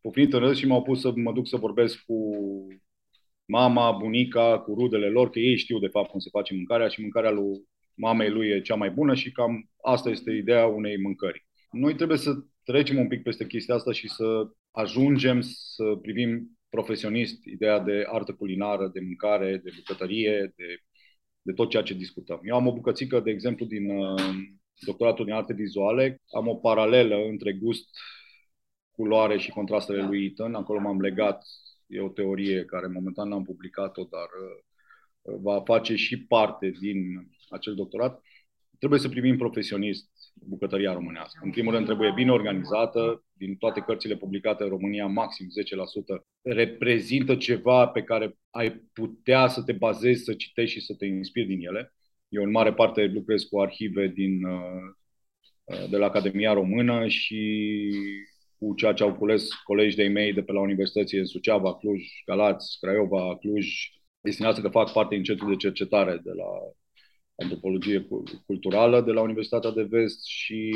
pufnit 0.00 0.32
în 0.32 0.38
râs 0.38 0.58
și 0.58 0.66
m-au 0.66 0.82
pus 0.82 1.00
să 1.00 1.12
mă 1.16 1.32
duc 1.32 1.48
să 1.48 1.56
vorbesc 1.56 2.04
cu 2.06 2.36
mama, 3.44 3.92
bunica, 3.92 4.58
cu 4.58 4.74
rudele 4.74 5.08
lor, 5.08 5.30
că 5.30 5.38
ei 5.38 5.56
știu 5.56 5.78
de 5.78 5.86
fapt 5.86 6.10
cum 6.10 6.20
se 6.20 6.28
face 6.32 6.54
mâncarea 6.54 6.88
și 6.88 7.00
mâncarea 7.00 7.30
lui 7.30 7.62
mamei 7.94 8.30
lui 8.30 8.48
e 8.48 8.60
cea 8.60 8.74
mai 8.74 8.90
bună 8.90 9.14
și 9.14 9.32
cam 9.32 9.70
asta 9.82 10.10
este 10.10 10.30
ideea 10.30 10.66
unei 10.66 11.00
mâncări. 11.00 11.46
Noi 11.70 11.94
trebuie 11.94 12.18
să 12.18 12.30
trecem 12.64 12.98
un 12.98 13.08
pic 13.08 13.22
peste 13.22 13.46
chestia 13.46 13.74
asta 13.74 13.92
și 13.92 14.08
să 14.08 14.48
ajungem 14.70 15.40
să 15.40 15.84
privim 16.02 16.58
profesionist 16.68 17.44
ideea 17.44 17.78
de 17.78 18.04
artă 18.08 18.32
culinară, 18.32 18.90
de 18.92 19.00
mâncare, 19.00 19.60
de 19.64 19.70
bucătărie, 19.76 20.52
de, 20.56 20.64
de 21.42 21.52
tot 21.52 21.70
ceea 21.70 21.82
ce 21.82 21.94
discutăm. 21.94 22.40
Eu 22.42 22.54
am 22.56 22.66
o 22.66 22.72
bucățică, 22.72 23.20
de 23.20 23.30
exemplu, 23.30 23.66
din 23.66 23.90
uh, 23.90 24.34
doctoratul 24.80 25.24
din 25.24 25.34
arte 25.34 25.52
vizuale, 25.52 26.22
am 26.32 26.48
o 26.48 26.54
paralelă 26.54 27.16
între 27.16 27.52
gust, 27.52 27.88
culoare 28.90 29.38
și 29.38 29.50
contrastele 29.50 30.02
lui 30.02 30.24
Eaton. 30.24 30.54
Acolo 30.54 30.80
m-am 30.80 31.00
legat, 31.00 31.44
e 31.86 32.00
o 32.00 32.08
teorie 32.08 32.64
care 32.64 32.86
momentan 32.86 33.28
n-am 33.28 33.44
publicat-o, 33.44 34.04
dar 34.04 34.28
uh, 35.22 35.36
va 35.42 35.62
face 35.64 35.94
și 35.94 36.26
parte 36.26 36.70
din 36.80 36.96
acel 37.48 37.74
doctorat. 37.74 38.22
trebuie 38.78 39.00
să 39.00 39.08
primim 39.08 39.36
profesionist 39.36 40.10
bucătăria 40.34 40.92
românească. 40.92 41.40
În 41.44 41.50
primul 41.50 41.72
rând 41.72 41.84
trebuie 41.84 42.12
bine 42.14 42.30
organizată, 42.30 43.24
din 43.32 43.56
toate 43.56 43.80
cărțile 43.80 44.16
publicate 44.16 44.62
în 44.62 44.68
România, 44.68 45.06
maxim 45.06 45.46
10% 46.18 46.22
reprezintă 46.42 47.36
ceva 47.36 47.86
pe 47.86 48.02
care 48.02 48.38
ai 48.50 48.70
putea 48.92 49.48
să 49.48 49.62
te 49.62 49.72
bazezi, 49.72 50.24
să 50.24 50.34
citești 50.34 50.78
și 50.78 50.84
să 50.84 50.94
te 50.94 51.06
inspiri 51.06 51.46
din 51.46 51.66
ele. 51.66 51.93
Eu 52.34 52.42
în 52.42 52.50
mare 52.50 52.72
parte 52.72 53.04
lucrez 53.04 53.42
cu 53.42 53.60
arhive 53.60 54.06
din, 54.08 54.44
uh, 54.44 55.88
de 55.90 55.96
la 55.96 56.06
Academia 56.06 56.52
Română 56.52 57.08
și 57.08 57.40
cu 58.58 58.74
ceea 58.74 58.92
ce 58.92 59.02
au 59.02 59.14
cules 59.14 59.48
colegi 59.52 59.96
de 59.96 60.08
mei 60.08 60.32
de 60.32 60.42
pe 60.42 60.52
la 60.52 60.60
universității 60.60 61.18
în 61.18 61.26
Suceava, 61.26 61.76
Cluj, 61.76 62.02
Galați, 62.26 62.76
Craiova, 62.80 63.36
Cluj, 63.38 63.66
destinați 64.20 64.60
că 64.60 64.68
fac 64.68 64.92
parte 64.92 65.14
din 65.14 65.24
centrul 65.24 65.50
de 65.50 65.56
cercetare 65.56 66.20
de 66.24 66.30
la 66.30 66.50
antropologie 67.42 68.06
culturală 68.46 69.00
de 69.00 69.10
la 69.10 69.20
Universitatea 69.20 69.70
de 69.70 69.82
Vest 69.82 70.26
și 70.26 70.70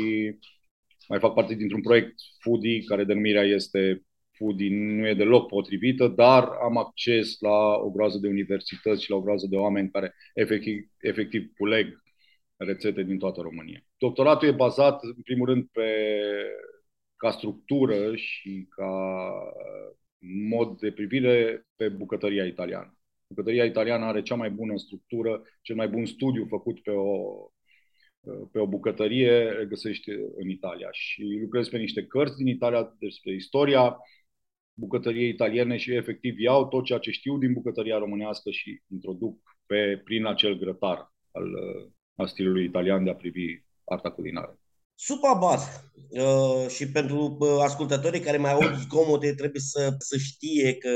mai 1.07 1.19
fac 1.19 1.33
parte 1.33 1.53
dintr-un 1.55 1.81
proiect 1.81 2.15
Foodie, 2.39 2.83
care 2.83 3.03
denumirea 3.03 3.43
este 3.43 4.03
Foodie 4.39 4.69
nu 4.71 5.07
e 5.07 5.13
deloc 5.13 5.47
potrivită, 5.47 6.07
dar 6.07 6.43
am 6.43 6.77
acces 6.77 7.39
la 7.39 7.75
o 7.75 7.89
groază 7.89 8.17
de 8.17 8.27
universități 8.27 9.03
și 9.03 9.09
la 9.09 9.15
o 9.15 9.21
groază 9.21 9.47
de 9.49 9.55
oameni 9.55 9.89
care 9.89 10.13
efectiv, 10.33 10.89
efectiv 10.97 11.51
culeg 11.57 12.01
rețete 12.57 13.03
din 13.03 13.17
toată 13.17 13.41
România. 13.41 13.85
Doctoratul 13.97 14.47
e 14.47 14.51
bazat, 14.51 15.03
în 15.03 15.21
primul 15.23 15.47
rând, 15.47 15.67
pe, 15.71 15.87
ca 17.15 17.31
structură 17.31 18.15
și 18.15 18.67
ca 18.69 18.93
mod 20.49 20.79
de 20.79 20.91
privire 20.91 21.65
pe 21.75 21.89
bucătăria 21.89 22.45
italiană. 22.45 22.97
Bucătăria 23.27 23.65
italiană 23.65 24.05
are 24.05 24.21
cea 24.21 24.35
mai 24.35 24.49
bună 24.49 24.77
structură, 24.77 25.41
cel 25.61 25.75
mai 25.75 25.87
bun 25.87 26.05
studiu 26.05 26.45
făcut 26.45 26.81
pe 26.81 26.91
o, 26.91 27.17
pe 28.51 28.59
o 28.59 28.67
bucătărie 28.67 29.65
găsești 29.69 30.09
în 30.35 30.49
Italia. 30.49 30.87
Și 30.91 31.37
lucrez 31.41 31.69
pe 31.69 31.77
niște 31.77 32.05
cărți 32.05 32.37
din 32.37 32.47
Italia 32.47 32.95
despre 32.99 33.33
istoria 33.33 33.97
bucătăriei 34.79 35.29
italiene 35.29 35.77
și 35.77 35.95
efectiv 35.95 36.39
iau 36.39 36.67
tot 36.67 36.85
ceea 36.85 36.99
ce 36.99 37.11
știu 37.11 37.37
din 37.37 37.53
bucătăria 37.53 37.97
românească 37.97 38.51
și 38.51 38.81
introduc 38.91 39.57
pe, 39.65 40.01
prin 40.03 40.25
acel 40.25 40.57
grătar 40.57 41.13
al, 41.31 41.45
al 42.15 42.27
stilului 42.27 42.63
italian 42.63 43.03
de 43.03 43.09
a 43.09 43.15
privi 43.15 43.61
arta 43.85 44.11
culinară. 44.11 44.59
Supa 45.01 45.33
bar. 45.33 45.59
Uh, 46.09 46.69
și 46.69 46.91
pentru 46.91 47.37
uh, 47.39 47.49
ascultătorii 47.63 48.19
care 48.19 48.37
mai 48.37 48.51
aud 48.51 48.75
zgomote, 48.75 49.33
trebuie 49.33 49.61
să, 49.61 49.95
să 49.97 50.17
știe 50.17 50.73
că 50.73 50.89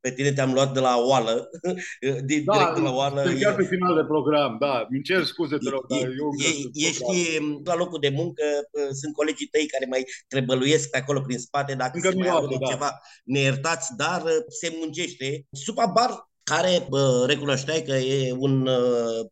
pe 0.00 0.10
tine 0.10 0.32
te-am 0.32 0.52
luat 0.52 0.72
de 0.72 0.80
la 0.80 0.96
oală, 0.96 1.50
din, 2.28 2.44
da, 2.44 2.52
direct 2.52 2.74
de 2.74 2.80
la 2.80 2.90
oală. 2.90 3.22
Chiar 3.40 3.54
pe 3.54 3.64
final 3.64 3.94
de 3.94 4.04
program, 4.04 4.56
da. 4.60 4.86
Îmi 4.90 5.02
cer 5.02 5.24
scuze, 5.24 5.56
te 5.56 5.68
rog, 5.70 5.84
e, 5.88 6.00
dar 6.00 6.08
eu 6.18 6.30
e, 6.38 6.86
Ești 6.88 7.38
la 7.64 7.74
locul 7.74 8.00
de 8.00 8.08
muncă, 8.08 8.42
uh, 8.70 8.88
sunt 9.00 9.14
colegii 9.14 9.46
tăi 9.46 9.66
care 9.66 9.86
mai 9.88 10.04
trebăluiesc 10.28 10.90
pe 10.90 10.98
acolo 10.98 11.20
prin 11.20 11.38
spate, 11.38 11.74
dacă 11.74 11.92
Încă 11.94 12.10
se 12.10 12.16
mai 12.16 12.28
aude 12.28 12.56
da. 12.60 12.66
ceva, 12.66 13.00
ne 13.24 13.40
iertați, 13.40 13.96
dar 13.96 14.22
uh, 14.22 14.44
se 14.60 14.76
muncește. 14.80 15.46
Supa 15.50 15.86
bar 15.86 16.31
care 16.44 16.86
bă, 16.88 17.24
recunoșteai 17.28 17.82
că 17.82 17.92
e, 17.92 18.32
un, 18.38 18.62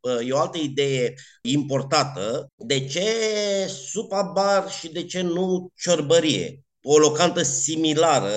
bă, 0.01 0.23
e 0.27 0.33
o 0.33 0.39
altă 0.39 0.59
idee 0.59 1.15
importată, 1.43 2.49
de 2.57 2.87
ce 2.87 3.03
supa 3.67 4.23
bar 4.35 4.71
și 4.71 4.93
de 4.93 5.05
ce 5.05 5.21
nu 5.23 5.73
ciorbărie? 5.77 6.65
O 6.83 6.99
locantă 6.99 7.43
similară, 7.43 8.33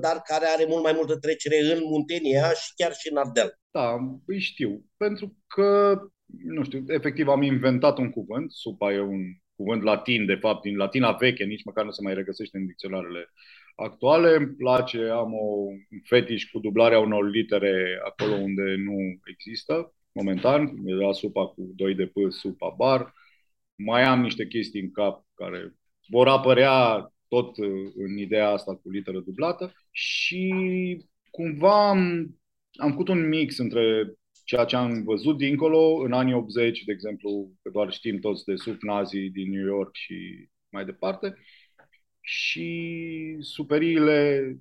dar 0.00 0.20
care 0.24 0.46
are 0.54 0.64
mult 0.68 0.82
mai 0.82 0.92
multă 0.96 1.16
trecere 1.18 1.58
în 1.58 1.80
Muntenia 1.84 2.48
și 2.52 2.72
chiar 2.76 2.94
și 2.94 3.10
în 3.10 3.16
Ardel. 3.16 3.58
Da, 3.70 3.96
îi 4.26 4.40
știu. 4.40 4.84
Pentru 4.96 5.36
că, 5.46 5.98
nu 6.44 6.64
știu, 6.64 6.84
efectiv 6.86 7.28
am 7.28 7.42
inventat 7.42 7.98
un 7.98 8.10
cuvânt. 8.10 8.52
Supa 8.52 8.92
e 8.92 9.00
un 9.00 9.20
cuvânt 9.56 9.82
latin, 9.82 10.26
de 10.26 10.34
fapt, 10.34 10.62
din 10.62 10.76
latina 10.76 11.12
veche, 11.12 11.44
nici 11.44 11.64
măcar 11.64 11.84
nu 11.84 11.90
se 11.90 12.02
mai 12.02 12.14
regăsește 12.14 12.56
în 12.58 12.66
dicționarele 12.66 13.28
actuale. 13.76 14.36
Îmi 14.36 14.54
place, 14.54 15.08
am 15.08 15.32
o, 15.32 15.46
un 15.90 16.00
fetiș 16.04 16.44
cu 16.50 16.58
dublarea 16.58 16.98
unor 16.98 17.30
litere 17.30 18.00
acolo 18.04 18.34
unde 18.34 18.74
nu 18.76 18.96
există, 19.24 19.94
momentan. 20.12 20.72
Era 20.84 21.12
supa 21.12 21.46
cu 21.46 21.72
2 21.76 21.94
de 21.94 22.06
P, 22.06 22.32
supa 22.32 22.74
bar. 22.76 23.12
Mai 23.74 24.02
am 24.02 24.20
niște 24.20 24.46
chestii 24.46 24.80
în 24.80 24.90
cap 24.90 25.26
care 25.34 25.74
vor 26.08 26.28
apărea 26.28 27.10
tot 27.28 27.56
în 27.96 28.18
ideea 28.18 28.48
asta 28.48 28.76
cu 28.76 28.90
literă 28.90 29.20
dublată 29.20 29.72
și 29.90 30.54
cumva 31.30 31.88
am, 31.88 32.30
am 32.72 32.90
făcut 32.90 33.08
un 33.08 33.28
mix 33.28 33.58
între 33.58 34.14
ceea 34.44 34.64
ce 34.64 34.76
am 34.76 35.02
văzut 35.02 35.36
dincolo 35.36 36.02
în 36.04 36.12
anii 36.12 36.34
80, 36.34 36.82
de 36.84 36.92
exemplu, 36.92 37.50
că 37.62 37.70
doar 37.70 37.92
știm 37.92 38.18
toți 38.18 38.44
de 38.44 38.56
sub 38.56 38.76
nazii 38.80 39.30
din 39.30 39.50
New 39.50 39.66
York 39.66 39.94
și 39.94 40.48
mai 40.68 40.84
departe, 40.84 41.34
și 42.26 43.36
superiile 43.40 44.56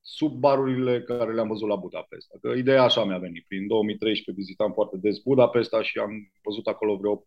sub 0.00 0.32
barurile 0.32 1.02
care 1.02 1.34
le-am 1.34 1.48
văzut 1.48 1.68
la 1.68 1.76
Budapesta. 1.76 2.38
Că 2.40 2.48
ideea 2.56 2.82
așa 2.82 3.04
mi-a 3.04 3.18
venit. 3.18 3.44
Prin 3.46 3.66
2013 3.66 4.44
vizitam 4.44 4.72
foarte 4.72 4.96
des 4.96 5.18
Budapesta 5.18 5.82
și 5.82 5.98
am 5.98 6.10
văzut 6.42 6.66
acolo 6.66 6.96
vreo 6.96 7.26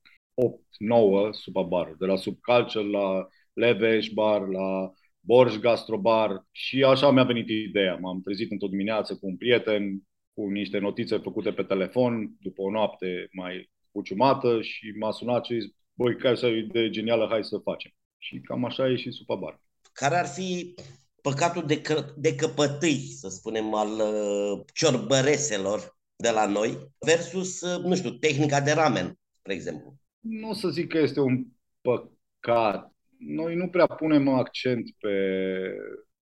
8-9 1.28 1.32
subabaruri, 1.32 1.98
de 1.98 2.06
la 2.06 2.16
Subculture 2.16 2.88
la 2.88 3.28
Leveș 3.54 4.10
Bar, 4.10 4.48
la 4.48 4.92
Borj 5.20 5.58
Gastrobar 5.58 6.46
și 6.52 6.84
așa 6.84 7.12
mi-a 7.12 7.24
venit 7.24 7.50
ideea. 7.50 7.96
M-am 7.96 8.22
trezit 8.22 8.52
într-o 8.52 8.68
dimineață 8.68 9.18
cu 9.18 9.28
un 9.28 9.38
prieten, 9.38 10.08
cu 10.34 10.48
niște 10.50 10.78
notițe 10.80 11.18
făcute 11.18 11.52
pe 11.52 11.64
telefon, 11.64 12.36
după 12.40 12.62
o 12.62 12.72
noapte 12.72 13.28
mai 13.32 13.70
puciumată 13.92 14.62
și 14.62 14.94
m-a 15.00 15.12
sunat 15.12 15.46
și 15.46 15.60
zis, 15.60 15.72
băi, 15.94 16.16
care 16.16 16.36
să 16.36 16.48
idee 16.48 16.90
genială, 16.90 17.28
hai 17.30 17.44
să 17.44 17.58
facem. 17.58 17.92
Și 18.18 18.40
cam 18.40 18.66
așa 18.66 18.90
e 18.90 18.96
și 18.96 19.12
Supabar 19.12 19.60
care 19.94 20.16
ar 20.16 20.28
fi 20.28 20.74
păcatul 21.22 21.66
de, 21.66 21.82
că, 21.82 22.06
de 22.18 22.36
căpătâi, 22.36 22.98
să 22.98 23.30
spunem, 23.30 23.74
al 23.74 23.90
uh, 23.90 24.66
ciorbăreselor 24.74 25.98
de 26.16 26.30
la 26.30 26.46
noi, 26.46 26.78
versus, 27.00 27.62
uh, 27.62 27.84
nu 27.84 27.96
știu, 27.96 28.10
tehnica 28.10 28.62
de 28.62 28.72
ramen, 28.72 29.20
spre 29.32 29.54
exemplu. 29.54 29.96
Nu 30.20 30.50
o 30.50 30.54
să 30.54 30.70
zic 30.70 30.88
că 30.88 30.98
este 30.98 31.20
un 31.20 31.46
păcat. 31.82 32.94
Noi 33.18 33.56
nu 33.56 33.68
prea 33.68 33.86
punem 33.86 34.28
accent 34.28 34.90
pe, 35.00 35.16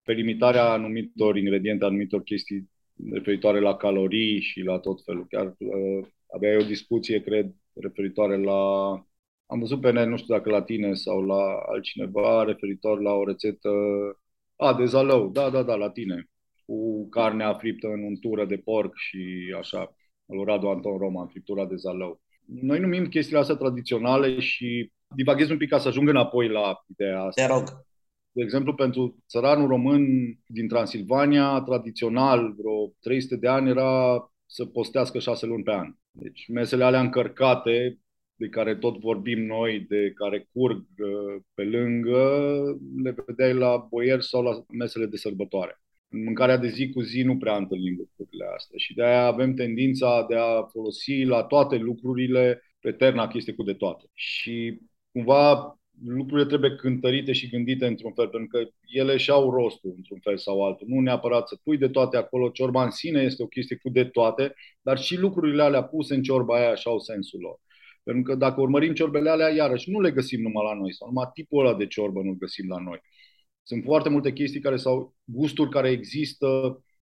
pe 0.04 0.14
limitarea 0.14 0.70
anumitor 0.72 1.38
ingrediente, 1.38 1.86
anumitor 1.86 2.24
chestii 2.24 2.70
referitoare 3.12 3.60
la 3.60 3.76
calorii 3.76 4.42
și 4.42 4.60
la 4.60 4.80
tot 4.80 5.04
felul. 5.04 5.28
Chiar 5.30 5.56
uh, 5.58 6.08
aveai 6.36 6.58
o 6.58 6.66
discuție, 6.66 7.22
cred, 7.22 7.54
referitoare 7.74 8.38
la 8.38 8.94
am 9.52 9.60
văzut 9.60 9.82
pe 9.82 9.92
net, 9.92 10.08
nu 10.08 10.18
știu 10.18 10.36
dacă 10.36 10.50
la 10.50 10.62
tine 10.62 10.94
sau 10.94 11.22
la 11.22 11.60
altcineva, 11.72 12.44
referitor 12.44 13.02
la 13.02 13.12
o 13.12 13.26
rețetă, 13.26 13.70
a, 14.56 14.74
de 14.74 14.86
zalău, 14.86 15.30
da, 15.30 15.50
da, 15.50 15.64
da, 15.64 15.76
la 15.76 15.90
tine, 15.90 16.30
cu 16.66 17.08
carnea 17.10 17.54
friptă 17.54 17.88
în 17.88 18.04
untură 18.04 18.46
de 18.46 18.58
porc 18.58 18.94
și 18.96 19.54
așa, 19.58 19.96
lui 20.26 20.44
Radu 20.46 20.68
Anton 20.68 20.98
Roma, 20.98 21.22
în 21.22 21.28
friptura 21.28 21.66
de 21.66 21.76
zalău. 21.76 22.22
Noi 22.46 22.80
numim 22.80 23.06
chestiile 23.06 23.40
astea 23.40 23.56
tradiționale 23.56 24.40
și 24.40 24.92
divaghez 25.16 25.50
un 25.50 25.58
pic 25.58 25.70
ca 25.70 25.78
să 25.78 25.88
ajung 25.88 26.10
înapoi 26.10 26.48
la 26.48 26.84
ideea 26.88 27.22
asta. 27.22 27.46
Te 27.46 27.54
rog. 27.54 27.64
De 28.32 28.42
exemplu, 28.42 28.74
pentru 28.74 29.24
țăranul 29.28 29.68
român 29.68 30.06
din 30.46 30.68
Transilvania, 30.68 31.62
tradițional, 31.62 32.54
vreo 32.58 32.94
300 33.00 33.36
de 33.36 33.48
ani, 33.48 33.70
era 33.70 34.18
să 34.46 34.66
postească 34.66 35.20
șase 35.20 35.46
luni 35.46 35.64
pe 35.64 35.72
an. 35.72 35.94
Deci 36.12 36.48
mesele 36.48 36.84
alea 36.84 37.00
încărcate 37.00 38.00
de 38.40 38.48
care 38.48 38.76
tot 38.76 39.00
vorbim 39.00 39.46
noi, 39.46 39.80
de 39.80 40.12
care 40.16 40.50
curg 40.52 40.78
uh, 40.78 41.42
pe 41.54 41.64
lângă, 41.64 42.20
le 43.04 43.16
vedeai 43.26 43.54
la 43.54 43.88
boieri 43.90 44.24
sau 44.24 44.44
la 44.44 44.66
mesele 44.78 45.06
de 45.06 45.18
sărbătoare. 45.18 45.82
În 46.10 46.24
mâncarea 46.24 46.58
de 46.58 46.68
zi 46.68 46.90
cu 46.90 47.02
zi 47.02 47.22
nu 47.22 47.38
prea 47.38 47.56
întâlnim 47.56 47.96
lucrurile 47.98 48.46
astea 48.56 48.78
și 48.78 48.94
de 48.94 49.04
aia 49.04 49.26
avem 49.26 49.54
tendința 49.54 50.26
de 50.30 50.36
a 50.36 50.62
folosi 50.64 51.24
la 51.24 51.44
toate 51.44 51.76
lucrurile 51.78 52.62
eterna 52.80 53.28
chestie 53.28 53.54
cu 53.54 53.64
de 53.64 53.74
toate. 53.74 54.06
Și 54.14 54.80
cumva 55.12 55.74
lucrurile 56.06 56.48
trebuie 56.48 56.76
cântărite 56.76 57.32
și 57.32 57.50
gândite 57.50 57.86
într-un 57.86 58.14
fel, 58.14 58.28
pentru 58.28 58.48
că 58.48 58.70
ele 58.86 59.18
și-au 59.18 59.52
rostul 59.52 59.94
într-un 59.96 60.20
fel 60.20 60.38
sau 60.38 60.66
altul. 60.66 60.88
Nu 60.90 61.00
neapărat 61.00 61.48
să 61.48 61.60
pui 61.64 61.78
de 61.78 61.88
toate 61.88 62.18
acolo. 62.18 62.50
Ciorba 62.50 62.84
în 62.84 62.92
sine 62.92 63.22
este 63.22 63.44
o 63.44 63.48
chestie 63.48 63.76
cu 63.76 63.90
de 63.90 64.04
toate, 64.04 64.54
dar 64.82 64.98
și 64.98 65.18
lucrurile 65.18 65.62
alea 65.64 65.84
puse 65.84 66.16
în 66.16 66.22
ciorba 66.22 66.56
aia 66.56 66.76
și-au 66.76 67.00
sensul 67.00 67.40
lor. 67.40 67.60
Pentru 68.10 68.32
că 68.32 68.36
dacă 68.36 68.62
urmărim 68.62 68.94
ciorbele 68.94 69.30
alea, 69.30 69.50
iarăși, 69.50 69.90
nu 69.92 70.00
le 70.00 70.12
găsim 70.12 70.42
numai 70.42 70.64
la 70.66 70.74
noi, 70.74 70.94
sau 70.94 71.08
numai 71.08 71.30
tipul 71.34 71.66
ăla 71.66 71.78
de 71.78 71.88
ciorbă 71.88 72.22
nu-l 72.22 72.38
găsim 72.38 72.68
la 72.68 72.80
noi. 72.80 73.02
Sunt 73.64 73.84
foarte 73.84 74.10
multe 74.10 74.34
chestii 74.34 74.60
care 74.60 74.76
sau 74.76 75.16
gusturi 75.24 75.70
care 75.70 75.90
există 75.90 76.48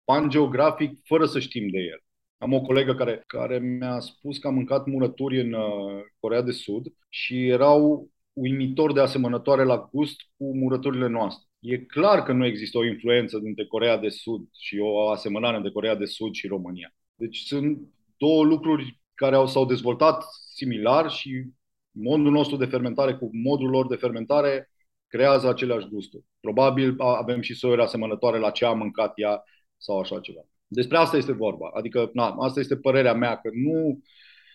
pan-geografic 0.04 1.00
fără 1.04 1.26
să 1.26 1.40
știm 1.40 1.68
de 1.70 1.78
el. 1.78 2.04
Am 2.38 2.54
o 2.54 2.62
colegă 2.62 2.96
care, 2.96 3.24
care 3.28 3.60
mi-a 3.60 4.00
spus 4.00 4.38
că 4.38 4.48
a 4.48 4.52
mâncat 4.52 4.86
murături 4.86 5.40
în 5.42 5.54
uh, 5.54 6.02
Corea 6.20 6.42
de 6.42 6.52
Sud 6.52 6.86
și 7.10 7.48
erau 7.48 8.10
uimitor 8.34 8.94
de 8.94 9.00
asemănătoare 9.00 9.64
la 9.64 9.90
gust 9.92 10.16
cu 10.38 10.58
murăturile 10.58 11.08
noastre. 11.08 11.48
E 11.60 11.78
clar 11.78 12.24
că 12.24 12.32
nu 12.32 12.46
există 12.46 12.78
o 12.78 12.86
influență 12.86 13.38
dintre 13.38 13.66
Corea 13.66 13.98
de 13.98 14.10
Sud 14.10 14.48
și 14.60 14.78
o 14.80 15.10
asemănare 15.10 15.56
între 15.56 15.72
Corea 15.72 15.96
de 15.96 16.06
Sud 16.06 16.34
și 16.34 16.48
România. 16.48 16.96
Deci 17.16 17.38
sunt 17.38 17.80
două 18.18 18.44
lucruri 18.44 19.00
care 19.14 19.36
au, 19.36 19.48
s-au 19.48 19.66
dezvoltat 19.66 20.24
similar 20.62 21.12
și 21.12 21.46
modul 21.92 22.32
nostru 22.32 22.56
de 22.56 22.66
fermentare 22.66 23.16
cu 23.16 23.30
modul 23.34 23.70
lor 23.70 23.88
de 23.88 23.96
fermentare 23.96 24.72
creează 25.08 25.50
aceleași 25.50 25.88
gusturi. 25.88 26.24
Probabil 26.40 26.96
avem 26.98 27.42
și 27.42 27.56
soiuri 27.56 27.82
asemănătoare 27.82 28.40
la 28.40 28.52
ce 28.52 28.66
a 28.66 28.72
mâncat 28.72 29.12
ea 29.16 29.44
sau 29.78 30.00
așa 30.00 30.20
ceva. 30.20 30.42
Despre 30.68 30.98
asta 30.98 31.18
este 31.18 31.32
vorba. 31.32 31.70
Adică, 31.74 32.10
na, 32.14 32.36
asta 32.40 32.60
este 32.60 32.78
părerea 32.78 33.14
mea, 33.14 33.36
că 33.38 33.50
nu... 33.54 34.02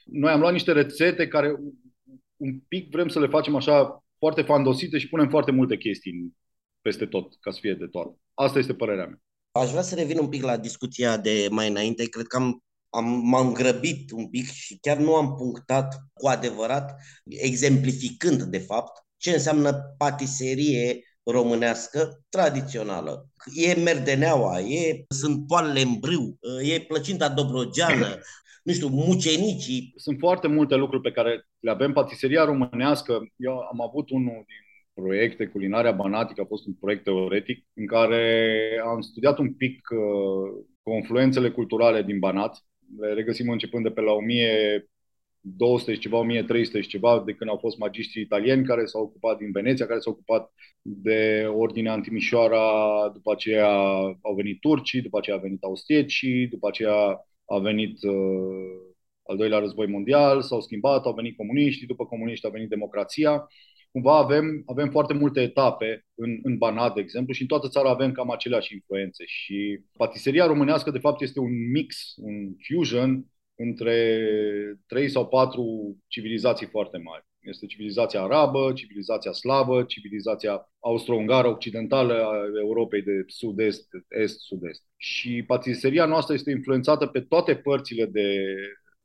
Noi 0.04 0.30
am 0.30 0.40
luat 0.40 0.52
niște 0.52 0.72
rețete 0.72 1.28
care 1.28 1.56
un 2.36 2.60
pic 2.68 2.90
vrem 2.90 3.08
să 3.08 3.20
le 3.20 3.26
facem 3.26 3.54
așa 3.54 4.04
foarte 4.18 4.42
fandosite 4.42 4.98
și 4.98 5.08
punem 5.08 5.28
foarte 5.28 5.50
multe 5.50 5.76
chestii 5.76 6.36
peste 6.80 7.06
tot, 7.06 7.36
ca 7.40 7.50
să 7.50 7.58
fie 7.60 7.74
de 7.74 7.86
toate. 7.86 8.18
Asta 8.34 8.58
este 8.58 8.74
părerea 8.74 9.06
mea. 9.06 9.20
Aș 9.52 9.70
vrea 9.70 9.82
să 9.82 9.94
revin 9.94 10.18
un 10.18 10.28
pic 10.28 10.42
la 10.42 10.56
discuția 10.56 11.16
de 11.16 11.46
mai 11.50 11.68
înainte. 11.68 12.08
Cred 12.08 12.26
că 12.26 12.36
am, 12.36 12.64
am, 12.90 13.04
m-am 13.24 13.52
grăbit 13.52 14.10
un 14.10 14.28
pic 14.28 14.50
și 14.50 14.78
chiar 14.80 14.96
nu 14.96 15.14
am 15.14 15.34
punctat 15.34 15.94
cu 16.12 16.26
adevărat, 16.26 16.94
exemplificând 17.24 18.42
de 18.42 18.58
fapt, 18.58 19.04
ce 19.16 19.30
înseamnă 19.30 19.94
patiserie 19.98 21.00
românească 21.22 22.24
tradițională. 22.28 23.28
E 23.54 23.74
merdeneaua, 23.74 24.60
e, 24.60 25.04
sunt 25.08 25.46
poalele 25.46 25.80
în 25.80 25.98
brâu, 26.00 26.38
e 26.62 26.80
plăcinta 26.80 27.28
dobrogeană, 27.28 28.18
nu 28.66 28.72
știu, 28.72 28.88
mucenicii. 28.88 29.92
Sunt 29.96 30.18
foarte 30.18 30.48
multe 30.48 30.74
lucruri 30.74 31.02
pe 31.02 31.10
care 31.10 31.46
le 31.58 31.70
avem. 31.70 31.92
Patiseria 31.92 32.44
românească, 32.44 33.18
eu 33.36 33.52
am 33.52 33.80
avut 33.80 34.10
unul 34.10 34.44
din 34.46 34.66
proiecte, 34.94 35.46
culinarea 35.46 35.92
banatică 35.92 36.40
a 36.40 36.46
fost 36.48 36.66
un 36.66 36.74
proiect 36.74 37.04
teoretic 37.04 37.66
în 37.74 37.86
care 37.86 38.52
am 38.84 39.00
studiat 39.00 39.38
un 39.38 39.54
pic 39.54 39.88
uh, 39.90 40.64
confluențele 40.82 41.50
culturale 41.50 42.02
din 42.02 42.18
Banat. 42.18 42.64
Le 42.98 43.12
regăsim 43.12 43.48
începând 43.48 43.84
de 43.84 43.90
pe 43.90 44.00
la 44.00 44.12
1200 44.12 45.92
și 45.92 45.98
ceva, 45.98 46.16
1300 46.18 46.80
și 46.80 46.88
ceva, 46.88 47.22
de 47.26 47.32
când 47.32 47.50
au 47.50 47.56
fost 47.56 47.78
magiștri 47.78 48.20
italieni 48.20 48.64
care 48.66 48.84
s-au 48.84 49.02
ocupat 49.02 49.38
din 49.38 49.50
Veneția, 49.52 49.86
care 49.86 49.98
s-au 50.00 50.12
ocupat 50.12 50.52
de 50.82 51.46
ordinea 51.54 51.94
în 51.94 52.02
Timișoara, 52.02 53.10
după 53.12 53.32
aceea 53.32 53.68
au 54.22 54.34
venit 54.36 54.60
turcii, 54.60 55.02
după 55.02 55.18
aceea 55.18 55.36
au 55.36 55.42
venit 55.42 55.62
austriecii, 55.62 56.46
după 56.48 56.68
aceea 56.68 57.26
a 57.44 57.58
venit 57.58 58.02
uh, 58.02 58.94
al 59.22 59.36
doilea 59.36 59.58
război 59.58 59.86
mondial, 59.86 60.42
s-au 60.42 60.60
schimbat, 60.60 61.04
au 61.04 61.14
venit 61.14 61.36
comuniștii, 61.36 61.86
după 61.86 62.06
comuniști 62.06 62.46
a 62.46 62.50
venit 62.50 62.68
democrația. 62.68 63.46
Cumva 63.96 64.16
avem, 64.16 64.62
avem 64.66 64.90
foarte 64.90 65.12
multe 65.14 65.40
etape 65.40 66.06
în, 66.14 66.38
în 66.42 66.56
Banat, 66.56 66.94
de 66.94 67.00
exemplu, 67.00 67.32
și 67.34 67.40
în 67.40 67.46
toată 67.46 67.68
țara 67.68 67.90
avem 67.90 68.12
cam 68.12 68.30
aceleași 68.30 68.74
influențe. 68.74 69.24
Și 69.26 69.80
patiseria 69.96 70.46
românească, 70.46 70.90
de 70.90 70.98
fapt, 70.98 71.20
este 71.22 71.40
un 71.40 71.70
mix, 71.70 72.14
un 72.16 72.34
fusion 72.66 73.26
între 73.54 74.20
trei 74.86 75.08
sau 75.08 75.26
patru 75.28 75.96
civilizații 76.06 76.66
foarte 76.66 76.98
mari. 76.98 77.24
Este 77.40 77.66
civilizația 77.66 78.22
arabă, 78.22 78.72
civilizația 78.72 79.32
slavă, 79.32 79.82
civilizația 79.82 80.72
austro-ungară 80.80 81.48
occidentală 81.48 82.14
a 82.14 82.34
Europei 82.60 83.02
de 83.02 83.24
sud-est, 83.26 83.88
est-sud-est. 84.08 84.82
Și 84.96 85.44
patiseria 85.46 86.06
noastră 86.06 86.34
este 86.34 86.50
influențată 86.50 87.06
pe 87.06 87.20
toate 87.20 87.54
părțile 87.56 88.06
de, 88.06 88.54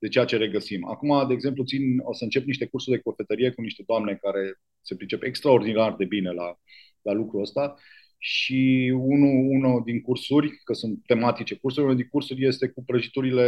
de 0.02 0.08
ceea 0.08 0.26
ce 0.26 0.38
regăsim. 0.38 0.86
Acum, 0.86 1.28
de 1.28 1.34
exemplu, 1.34 1.64
țin, 1.64 1.82
o 2.04 2.14
să 2.14 2.24
încep 2.24 2.46
niște 2.46 2.66
cursuri 2.66 2.96
de 2.96 3.02
cofetărie 3.02 3.52
cu 3.52 3.62
niște 3.62 3.84
doamne 3.88 4.16
care 4.22 4.54
se 4.82 4.96
pricep 4.96 5.24
extraordinar 5.24 5.96
de 5.96 6.06
bine 6.06 6.32
la, 6.32 6.60
la 7.02 7.12
lucrul 7.12 7.42
ăsta 7.42 7.76
și 8.18 8.92
unul, 8.96 9.50
unul 9.50 9.82
din 9.86 10.02
cursuri, 10.02 10.62
că 10.64 10.74
sunt 10.74 11.00
tematice 11.06 11.56
cursuri, 11.56 11.86
unul 11.86 11.98
din 11.98 12.08
cursuri 12.08 12.46
este 12.46 12.68
cu 12.68 12.84
prăjiturile 12.84 13.48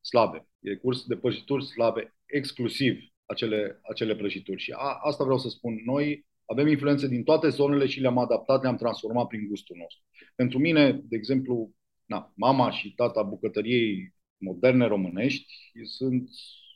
slabe. 0.00 0.48
E 0.60 0.74
curs 0.74 1.06
de 1.06 1.16
prăjituri 1.16 1.64
slabe 1.64 2.14
exclusiv 2.26 2.98
acele, 3.26 3.80
acele 3.90 4.16
prăjituri. 4.16 4.60
Și 4.60 4.72
a, 4.76 4.98
asta 5.02 5.24
vreau 5.24 5.38
să 5.38 5.48
spun. 5.48 5.74
Noi 5.84 6.26
avem 6.44 6.66
influențe 6.66 7.08
din 7.08 7.22
toate 7.22 7.48
zonele 7.48 7.86
și 7.86 8.00
le-am 8.00 8.18
adaptat, 8.18 8.62
le-am 8.62 8.76
transformat 8.76 9.26
prin 9.26 9.46
gustul 9.48 9.76
nostru. 9.78 10.02
Pentru 10.34 10.58
mine, 10.58 10.92
de 10.92 11.16
exemplu, 11.16 11.72
na, 12.04 12.32
mama 12.36 12.70
și 12.70 12.94
tata 12.94 13.22
bucătăriei 13.22 14.14
moderne 14.38 14.86
românești 14.86 15.52
sunt 15.84 16.30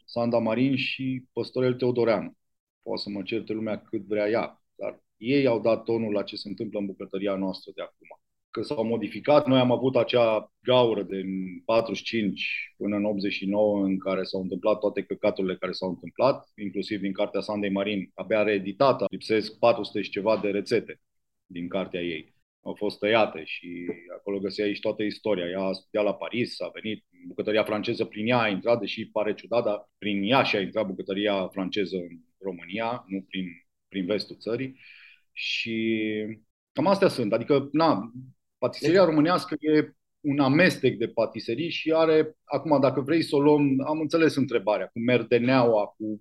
Sanda 0.05 0.39
Marin 0.39 0.77
și 0.77 1.25
Păstorel 1.33 1.75
Teodoreanu. 1.75 2.37
Poate 2.83 3.03
să 3.03 3.11
mă 3.11 3.23
certe 3.23 3.53
lumea 3.53 3.83
cât 3.83 4.07
vrea 4.07 4.29
ea, 4.29 4.63
dar 4.75 5.03
ei 5.17 5.47
au 5.47 5.61
dat 5.61 5.85
tonul 5.85 6.13
la 6.13 6.23
ce 6.23 6.37
se 6.37 6.49
întâmplă 6.49 6.79
în 6.79 6.87
bucătăria 6.87 7.37
noastră 7.37 7.73
de 7.75 7.83
acum 7.83 8.21
că 8.53 8.63
s-au 8.63 8.85
modificat. 8.85 9.47
Noi 9.47 9.59
am 9.59 9.71
avut 9.71 9.97
acea 9.97 10.53
gaură 10.63 11.03
de 11.03 11.23
45 11.65 12.75
până 12.77 12.97
în 12.97 13.05
89 13.05 13.85
în 13.85 13.99
care 13.99 14.23
s-au 14.23 14.41
întâmplat 14.41 14.79
toate 14.79 15.03
căcaturile 15.03 15.57
care 15.57 15.73
s-au 15.73 15.89
întâmplat, 15.89 16.51
inclusiv 16.55 17.01
din 17.01 17.13
cartea 17.13 17.41
Sandei 17.41 17.71
Marin, 17.71 18.11
abia 18.15 18.43
reeditată, 18.43 19.07
lipsesc 19.11 19.59
400 19.59 20.03
și 20.03 20.11
ceva 20.11 20.39
de 20.39 20.51
rețete 20.51 21.01
din 21.47 21.69
cartea 21.69 22.01
ei. 22.01 22.32
Au 22.63 22.75
fost 22.75 22.99
tăiate 22.99 23.45
și 23.45 23.87
acolo 24.19 24.39
găsea 24.39 24.65
aici 24.65 24.81
toată 24.81 25.03
istoria. 25.03 25.47
Ea 25.47 25.61
a 25.61 25.73
studiat 25.73 26.05
la 26.05 26.15
Paris, 26.15 26.61
a 26.61 26.71
venit 26.75 27.05
bucătăria 27.27 27.65
franceză 27.65 28.05
prin 28.05 28.29
ea 28.29 28.39
a 28.39 28.49
intrat, 28.49 28.81
deși 28.81 29.07
pare 29.07 29.35
ciudat, 29.35 29.65
dar 29.65 29.91
prin 29.99 30.23
ea 30.23 30.43
și 30.43 30.57
a 30.57 30.61
intrat 30.61 30.87
bucătăria 30.87 31.49
franceză 31.49 31.97
în 31.97 32.19
România, 32.39 33.05
nu 33.07 33.25
prin, 33.29 33.47
prin 33.89 34.07
vestul 34.07 34.37
țării. 34.37 34.81
Și 35.33 36.07
cam 36.73 36.87
astea 36.87 37.09
sunt. 37.09 37.33
Adică, 37.33 37.69
na, 37.73 38.13
Patiseria 38.63 39.05
românească 39.05 39.57
e 39.59 39.93
un 40.21 40.39
amestec 40.39 40.97
de 40.99 41.09
patiserii 41.09 41.71
și 41.71 41.93
are, 41.93 42.37
acum 42.45 42.81
dacă 42.81 43.01
vrei 43.01 43.23
să 43.23 43.37
o 43.37 43.41
luăm, 43.41 43.85
am 43.87 44.01
înțeles 44.01 44.35
întrebarea, 44.37 44.87
cu 44.87 45.01
merdeneaua, 45.01 45.87
cu... 45.87 46.21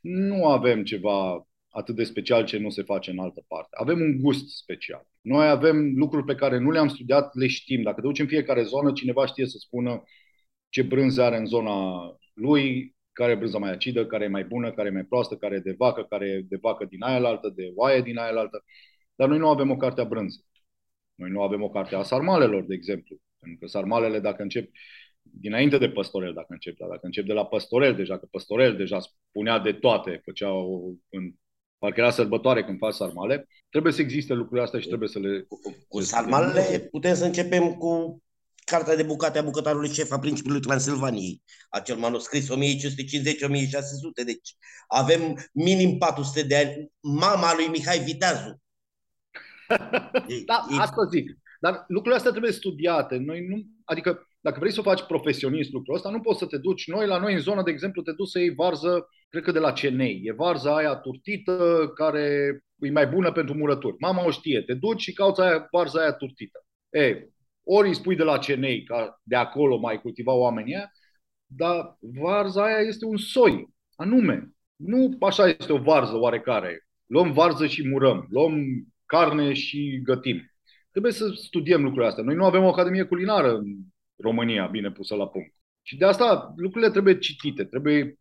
Nu 0.00 0.46
avem 0.46 0.84
ceva 0.84 1.46
atât 1.78 1.94
de 1.94 2.04
special 2.04 2.44
ce 2.44 2.58
nu 2.58 2.70
se 2.70 2.82
face 2.82 3.10
în 3.10 3.18
altă 3.18 3.44
parte. 3.48 3.68
Avem 3.70 4.00
un 4.00 4.20
gust 4.20 4.56
special. 4.56 5.06
Noi 5.20 5.48
avem 5.48 5.92
lucruri 5.96 6.24
pe 6.24 6.34
care 6.34 6.58
nu 6.58 6.70
le-am 6.70 6.88
studiat, 6.88 7.34
le 7.34 7.46
știm. 7.46 7.82
Dacă 7.82 8.00
te 8.00 8.06
duci 8.06 8.18
în 8.18 8.26
fiecare 8.26 8.62
zonă, 8.62 8.92
cineva 8.92 9.26
știe 9.26 9.46
să 9.46 9.56
spună 9.58 10.02
ce 10.68 10.82
brânză 10.82 11.22
are 11.22 11.36
în 11.36 11.46
zona 11.46 12.00
lui, 12.34 12.96
care 13.12 13.32
e 13.32 13.34
brânza 13.34 13.58
mai 13.58 13.70
acidă, 13.70 14.06
care 14.06 14.24
e 14.24 14.28
mai 14.28 14.44
bună, 14.44 14.72
care 14.72 14.88
e 14.88 14.92
mai 14.92 15.04
proastă, 15.04 15.36
care 15.36 15.54
e 15.54 15.58
de 15.58 15.74
vacă, 15.78 16.04
care 16.04 16.26
e 16.28 16.40
de 16.48 16.58
vacă 16.60 16.84
din 16.84 17.02
aia 17.02 17.28
altă, 17.28 17.52
de 17.56 17.72
oaie 17.74 18.00
din 18.02 18.18
aia 18.18 18.38
altă. 18.38 18.64
Dar 19.14 19.28
noi 19.28 19.38
nu 19.38 19.48
avem 19.48 19.70
o 19.70 19.76
carte 19.76 20.00
a 20.00 20.04
brânzei. 20.04 20.44
Noi 21.14 21.30
nu 21.30 21.42
avem 21.42 21.62
o 21.62 21.68
carte 21.70 21.94
a 21.94 22.02
sarmalelor, 22.02 22.64
de 22.64 22.74
exemplu. 22.74 23.16
Pentru 23.38 23.58
că 23.60 23.66
sarmalele, 23.66 24.20
dacă 24.20 24.42
încep 24.42 24.70
dinainte 25.22 25.78
de 25.78 25.90
păstorel, 25.90 26.32
dacă 26.32 26.46
încep, 26.48 26.76
dar 26.76 26.88
dacă 26.88 27.06
încep 27.06 27.26
de 27.26 27.32
la 27.32 27.46
păstorel, 27.46 27.94
deja 27.94 28.18
că 28.18 28.26
păstorel 28.30 28.76
deja 28.76 29.00
spunea 29.00 29.58
de 29.58 29.72
toate, 29.72 30.20
făcea 30.24 30.52
o, 30.52 30.80
în, 31.08 31.32
parcă 31.78 32.00
era 32.00 32.10
sărbătoare 32.10 32.64
când 32.64 32.78
faci 32.78 32.94
sarmale, 32.94 33.48
trebuie 33.70 33.92
să 33.92 34.00
existe 34.00 34.32
lucrurile 34.32 34.64
astea 34.64 34.80
și 34.80 34.86
trebuie 34.88 35.08
să 35.08 35.18
le... 35.18 35.40
Cu, 35.48 35.58
cu 35.88 36.00
sarmalele 36.00 36.78
putem 36.90 37.14
să 37.14 37.24
începem 37.24 37.74
cu 37.74 38.22
Cartea 38.68 38.96
de 38.96 39.02
bucate 39.02 39.38
a 39.38 39.42
bucătarului 39.42 39.92
șef 39.92 40.10
a 40.10 40.18
principiului 40.18 40.60
Transilvaniei, 40.60 41.42
acel 41.68 41.96
manuscris 41.96 42.48
1550-1600, 42.50 42.54
deci 44.24 44.56
avem 44.88 45.36
minim 45.52 45.98
400 45.98 46.42
de 46.42 46.56
ani. 46.56 46.92
Mama 47.00 47.54
lui 47.54 47.66
Mihai 47.66 47.98
Viteazu 47.98 48.60
da, 50.46 50.66
asta 50.78 51.04
zic. 51.10 51.38
Dar 51.60 51.84
lucrurile 51.88 52.16
astea 52.16 52.30
trebuie 52.30 52.52
studiate. 52.52 53.16
Noi 53.16 53.46
nu, 53.46 53.62
adică 53.84 54.28
dacă 54.40 54.58
vrei 54.58 54.72
să 54.72 54.80
o 54.80 54.82
faci 54.82 55.02
profesionist 55.02 55.72
lucrul 55.72 55.94
ăsta, 55.94 56.10
nu 56.10 56.20
poți 56.20 56.38
să 56.38 56.46
te 56.46 56.58
duci. 56.58 56.86
Noi, 56.86 57.06
la 57.06 57.18
noi 57.18 57.34
în 57.34 57.40
zonă, 57.40 57.62
de 57.62 57.70
exemplu, 57.70 58.02
te 58.02 58.12
duci 58.12 58.28
să 58.28 58.38
iei 58.38 58.54
varză, 58.54 59.08
cred 59.28 59.42
că 59.42 59.52
de 59.52 59.58
la 59.58 59.72
Cenei. 59.72 60.20
E 60.24 60.32
varza 60.32 60.76
aia 60.76 60.94
turtită 60.94 61.90
care 61.94 62.50
e 62.78 62.90
mai 62.90 63.06
bună 63.06 63.32
pentru 63.32 63.54
murături. 63.54 63.96
Mama 63.98 64.24
o 64.24 64.30
știe. 64.30 64.62
Te 64.62 64.74
duci 64.74 65.00
și 65.00 65.12
cauți 65.12 65.40
aia, 65.40 65.68
varza 65.70 66.00
aia 66.00 66.12
turtită. 66.12 66.66
E, 66.90 67.28
ori 67.62 67.88
îi 67.88 67.94
spui 67.94 68.16
de 68.16 68.22
la 68.22 68.38
Cenei, 68.38 68.82
ca 68.82 69.20
de 69.22 69.36
acolo 69.36 69.78
mai 69.78 70.00
cultiva 70.00 70.32
oamenii 70.32 70.74
aia, 70.74 70.90
dar 71.46 71.96
varza 72.00 72.64
aia 72.64 72.78
este 72.78 73.04
un 73.04 73.16
soi, 73.16 73.68
anume. 73.96 74.52
Nu 74.76 75.16
așa 75.20 75.46
este 75.46 75.72
o 75.72 75.78
varză 75.78 76.16
oarecare. 76.16 76.86
Luăm 77.06 77.32
varză 77.32 77.66
și 77.66 77.88
murăm. 77.88 78.26
Luăm 78.30 78.64
carne 79.06 79.52
și 79.52 80.00
gătim. 80.02 80.52
Trebuie 80.90 81.12
să 81.12 81.28
studiem 81.34 81.80
lucrurile 81.80 82.08
astea. 82.08 82.24
Noi 82.24 82.34
nu 82.34 82.44
avem 82.44 82.64
o 82.64 82.68
academie 82.68 83.02
culinară 83.02 83.56
în 83.56 83.76
România 84.16 84.66
bine 84.66 84.90
pusă 84.90 85.14
la 85.14 85.28
punct. 85.28 85.54
Și 85.82 85.96
de 85.96 86.04
asta 86.04 86.52
lucrurile 86.56 86.90
trebuie 86.90 87.18
citite, 87.18 87.64
trebuie 87.64 88.17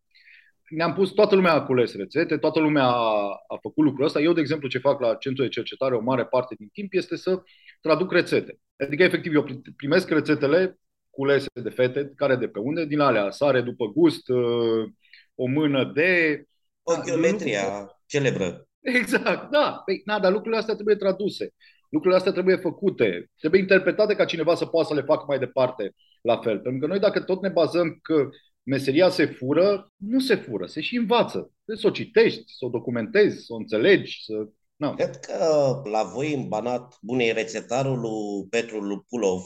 ne-am 0.70 0.94
pus, 0.94 1.12
toată 1.12 1.36
lumea 1.36 1.54
a 1.54 1.66
cules 1.66 1.96
rețete, 1.96 2.38
toată 2.38 2.60
lumea 2.60 2.86
a, 2.86 3.30
a 3.48 3.58
făcut 3.62 3.86
lucrul 3.86 4.06
ăsta. 4.06 4.20
Eu, 4.20 4.34
de 4.34 4.40
exemplu, 4.40 4.68
ce 4.68 4.78
fac 4.78 5.00
la 5.00 5.16
centru 5.16 5.44
de 5.44 5.50
cercetare 5.50 5.96
o 5.96 6.02
mare 6.02 6.26
parte 6.26 6.56
din 6.58 6.68
timp 6.68 6.94
este 6.94 7.16
să 7.16 7.42
traduc 7.82 8.12
rețete. 8.12 8.60
Adică, 8.78 9.04
efectiv, 9.04 9.34
eu 9.34 9.46
primesc 9.76 10.10
rețetele 10.10 10.80
culese 11.10 11.50
de 11.54 11.70
fete, 11.70 12.12
care 12.16 12.36
de 12.36 12.48
pe 12.48 12.60
unde, 12.60 12.86
din 12.86 13.00
alea, 13.00 13.32
sare 13.32 13.62
după 13.62 13.86
gust, 13.86 14.30
uh, 14.30 14.90
o 15.36 15.48
mână 15.48 15.92
de... 15.96 16.44
O 16.84 16.94
geometria 17.06 17.62
celebră. 18.06 18.68
Exact, 18.80 19.52
da. 19.52 19.82
Păi, 19.86 20.02
na, 20.06 20.20
dar 20.20 20.32
lucrurile 20.32 20.60
astea 20.60 20.74
trebuie 20.74 20.96
traduse. 20.96 21.54
Lucrurile 21.90 22.18
astea 22.18 22.32
trebuie 22.32 22.56
făcute. 22.56 23.30
Trebuie 23.40 23.62
interpretate 23.62 24.16
ca 24.16 24.26
cineva 24.26 24.56
să 24.56 24.66
poată 24.66 24.88
să 24.88 24.94
le 24.94 25.02
facă 25.06 25.26
mai 25.28 25.40
departe 25.40 25.96
la 26.22 26.38
fel. 26.38 26.60
Pentru 26.60 26.80
că 26.80 26.88
noi 26.88 27.00
dacă 27.00 27.22
tot 27.22 27.42
ne 27.42 27.50
bazăm 27.50 28.00
că 28.02 28.30
meseria 28.68 29.10
se 29.10 29.26
fură, 29.26 29.92
nu 29.96 30.20
se 30.20 30.36
fură, 30.36 30.66
se 30.66 30.82
și 30.82 30.96
învață. 30.96 31.52
Trebuie 31.66 31.84
să 31.84 31.88
o 31.88 32.04
citești, 32.04 32.44
să 32.46 32.66
o 32.66 32.70
documentezi, 32.70 33.46
să 33.46 33.54
o 33.54 33.56
înțelegi, 33.56 34.24
să 34.24 34.34
No. 34.78 34.94
Cred 34.94 35.20
că 35.20 35.82
la 35.92 36.04
voi 36.04 36.34
în 36.34 36.48
Banat, 36.48 36.98
bune, 37.02 37.32
rețetarul 37.32 38.00
lui 38.00 38.48
Petru 38.50 38.80
Lupulov, 38.80 39.44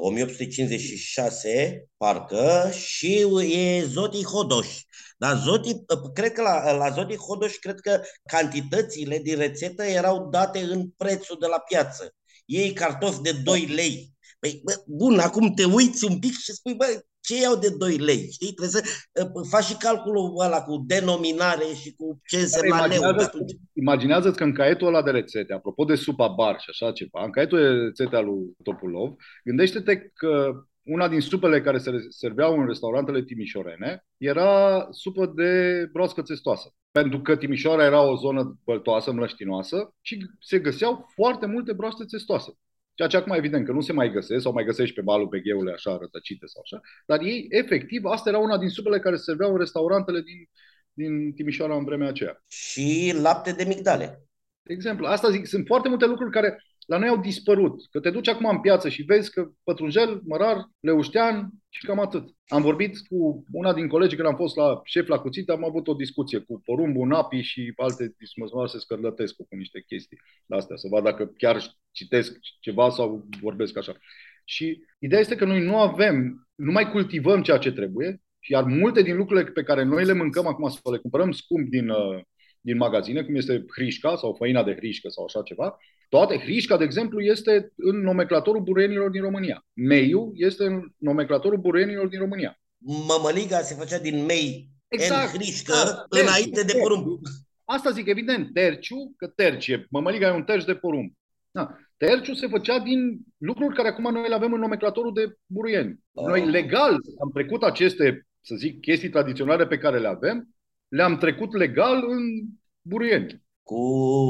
1856, 0.00 1.88
parcă, 1.96 2.70
și 2.74 3.26
e 3.50 3.84
Zoti 3.84 4.24
Hodoș. 4.24 4.82
Dar 5.16 5.36
Zoti, 5.36 5.74
cred 6.12 6.32
că 6.32 6.42
la, 6.42 6.72
la 6.72 6.90
Zoti 6.90 7.16
Hodoș, 7.16 7.56
cred 7.56 7.80
că 7.80 8.00
cantitățile 8.24 9.18
din 9.18 9.36
rețetă 9.36 9.82
erau 9.84 10.28
date 10.30 10.58
în 10.58 10.88
prețul 10.96 11.36
de 11.40 11.46
la 11.46 11.58
piață. 11.58 12.14
Ei 12.44 12.72
cartofi 12.72 13.20
de 13.20 13.32
2 13.32 13.64
lei. 13.64 14.12
Păi, 14.38 14.60
bă, 14.64 14.82
bun, 14.86 15.18
acum 15.18 15.54
te 15.54 15.64
uiți 15.64 16.04
un 16.04 16.18
pic 16.18 16.32
și 16.32 16.52
spui, 16.52 16.74
bă, 16.74 17.00
ce 17.26 17.40
iau 17.40 17.56
de 17.56 17.70
2 17.78 17.96
lei? 17.96 18.30
Știi? 18.30 18.52
Trebuie 18.52 18.80
să 18.80 18.82
uh, 18.84 19.46
faci 19.50 19.64
și 19.64 19.76
calculul 19.76 20.32
ăla 20.44 20.62
cu 20.62 20.84
denominare 20.86 21.64
și 21.82 21.94
cu 21.94 22.20
ce 22.26 22.36
înseamnă 22.36 22.86
leu. 22.86 23.02
Atunci... 23.02 23.52
Imaginează-ți 23.72 24.36
că 24.36 24.44
în 24.44 24.52
caietul 24.52 24.86
ăla 24.86 25.02
de 25.02 25.10
rețete, 25.10 25.52
apropo 25.52 25.84
de 25.84 25.94
supa 25.94 26.28
bar 26.28 26.56
și 26.60 26.70
așa 26.70 26.92
ceva, 26.92 27.24
în 27.24 27.30
caietul 27.30 27.58
de 27.58 27.68
rețete 27.68 28.16
al 28.16 28.24
lui 28.24 28.56
Topulov, 28.62 29.14
gândește-te 29.44 29.98
că 29.98 30.50
una 30.82 31.08
din 31.08 31.20
supele 31.20 31.60
care 31.60 31.78
se 31.78 31.90
serveau 32.08 32.58
în 32.60 32.66
restaurantele 32.66 33.22
timișorene 33.22 34.04
era 34.16 34.86
supă 34.90 35.32
de 35.34 35.84
broască 35.92 36.22
țestoasă. 36.22 36.74
Pentru 36.90 37.20
că 37.20 37.36
Timișoara 37.36 37.84
era 37.84 38.00
o 38.02 38.16
zonă 38.16 38.58
băltoasă, 38.64 39.12
mlăștinoasă 39.12 39.94
și 40.00 40.26
se 40.40 40.58
găseau 40.58 41.06
foarte 41.14 41.46
multe 41.46 41.72
broaște 41.72 42.04
țestoase. 42.04 42.58
Ceea 42.94 43.08
ce 43.08 43.16
acum 43.16 43.32
evident 43.32 43.66
că 43.66 43.72
nu 43.72 43.80
se 43.80 43.92
mai 43.92 44.10
găsesc 44.10 44.42
sau 44.42 44.52
mai 44.52 44.64
găsești 44.64 44.94
pe 44.94 45.00
balul 45.00 45.28
pe 45.28 45.40
gheule 45.40 45.72
așa 45.72 45.96
rătăcite 46.00 46.46
sau 46.46 46.62
așa, 46.64 46.80
dar 47.06 47.20
ei 47.20 47.46
efectiv, 47.50 48.04
asta 48.04 48.28
era 48.28 48.38
una 48.38 48.58
din 48.58 48.68
supele 48.68 48.98
care 49.00 49.16
serveau 49.16 49.50
în 49.52 49.58
restaurantele 49.58 50.20
din, 50.20 50.48
din 50.92 51.32
Timișoara 51.32 51.76
în 51.76 51.84
vremea 51.84 52.08
aceea. 52.08 52.42
Și 52.48 53.14
lapte 53.22 53.52
de 53.52 53.64
migdale. 53.64 54.28
De 54.62 54.72
exemplu, 54.72 55.06
asta 55.06 55.30
zic, 55.30 55.46
sunt 55.46 55.66
foarte 55.66 55.88
multe 55.88 56.06
lucruri 56.06 56.30
care 56.30 56.58
la 56.86 56.98
noi 56.98 57.08
au 57.08 57.20
dispărut. 57.20 57.86
Că 57.90 58.00
te 58.00 58.10
duci 58.10 58.28
acum 58.28 58.48
în 58.48 58.60
piață 58.60 58.88
și 58.88 59.02
vezi 59.02 59.30
că 59.30 59.48
pătrunjel, 59.62 60.20
mărar, 60.24 60.70
leuștean 60.80 61.50
și 61.68 61.86
cam 61.86 62.00
atât. 62.00 62.28
Am 62.46 62.62
vorbit 62.62 62.98
cu 63.08 63.44
una 63.52 63.74
din 63.74 63.88
colegii 63.88 64.16
când 64.16 64.28
am 64.28 64.36
fost 64.36 64.56
la 64.56 64.80
șef 64.84 65.06
la 65.06 65.18
cuțit, 65.18 65.48
am 65.48 65.64
avut 65.64 65.88
o 65.88 65.94
discuție 65.94 66.38
cu 66.38 66.60
porumbul, 66.64 67.06
napi 67.06 67.40
și 67.40 67.72
alte 67.76 68.14
dismăzoase 68.18 68.78
scărlătescu 68.78 69.46
cu 69.48 69.56
niște 69.56 69.84
chestii 69.86 70.18
de 70.46 70.56
astea, 70.56 70.76
să 70.76 70.88
vad 70.90 71.04
dacă 71.04 71.32
chiar 71.36 71.62
citesc 71.90 72.38
ceva 72.60 72.90
sau 72.90 73.26
vorbesc 73.40 73.76
așa. 73.76 73.92
Și 74.44 74.84
ideea 74.98 75.20
este 75.20 75.36
că 75.36 75.44
noi 75.44 75.64
nu 75.64 75.78
avem, 75.78 76.48
nu 76.54 76.72
mai 76.72 76.90
cultivăm 76.90 77.42
ceea 77.42 77.58
ce 77.58 77.72
trebuie, 77.72 78.22
iar 78.48 78.64
multe 78.64 79.02
din 79.02 79.16
lucrurile 79.16 79.50
pe 79.50 79.62
care 79.62 79.82
noi 79.82 80.04
le 80.04 80.12
mâncăm 80.12 80.46
acum, 80.46 80.68
să 80.68 80.80
le 80.90 80.98
cumpărăm 80.98 81.32
scump 81.32 81.68
din, 81.68 81.88
uh, 81.88 82.20
din 82.64 82.76
magazine, 82.76 83.22
cum 83.22 83.34
este 83.34 83.64
hrișca 83.74 84.16
sau 84.16 84.34
făina 84.38 84.62
de 84.62 84.74
hrișcă 84.74 85.08
sau 85.08 85.24
așa 85.24 85.42
ceva, 85.42 85.78
toate, 86.08 86.38
hrișca, 86.38 86.76
de 86.76 86.84
exemplu, 86.84 87.20
este 87.20 87.72
în 87.76 88.00
nomenclatorul 88.00 88.62
buruienilor 88.62 89.10
din 89.10 89.22
România. 89.22 89.66
Meiu 89.72 90.32
este 90.34 90.64
în 90.64 90.88
nomenclatorul 90.98 91.58
buruienilor 91.58 92.06
din 92.06 92.18
România. 92.18 92.60
Mămăliga 93.08 93.60
se 93.60 93.74
făcea 93.74 93.98
din 93.98 94.24
mei 94.24 94.68
exact. 94.88 95.32
în 95.32 95.38
hrișcă 95.40 95.72
da, 95.72 96.20
înainte 96.20 96.62
de 96.64 96.78
porumb. 96.80 97.20
Asta 97.64 97.90
zic, 97.90 98.06
evident, 98.06 98.52
terciu, 98.52 99.14
că 99.16 99.26
tercie. 99.26 99.86
Mămăliga 99.90 100.26
e 100.26 100.30
un 100.30 100.42
terci 100.42 100.64
de 100.64 100.74
porumb. 100.74 101.12
Da. 101.50 101.76
Terciu 101.96 102.34
se 102.34 102.46
făcea 102.46 102.78
din 102.78 103.18
lucruri 103.38 103.74
care 103.74 103.88
acum 103.88 104.12
noi 104.12 104.28
le 104.28 104.34
avem 104.34 104.52
în 104.52 104.60
nomenclatorul 104.60 105.12
de 105.14 105.36
buruieni. 105.46 105.98
Oh. 106.12 106.26
Noi 106.26 106.50
legal 106.50 106.98
am 107.20 107.30
trecut 107.34 107.62
aceste, 107.62 108.26
să 108.40 108.54
zic, 108.54 108.80
chestii 108.80 109.08
tradiționale 109.08 109.66
pe 109.66 109.78
care 109.78 109.98
le 109.98 110.08
avem, 110.08 110.53
le-am 110.94 111.16
trecut 111.18 111.52
legal 111.52 112.04
în 112.08 112.22
buruieni 112.80 113.42
cu 113.62 113.80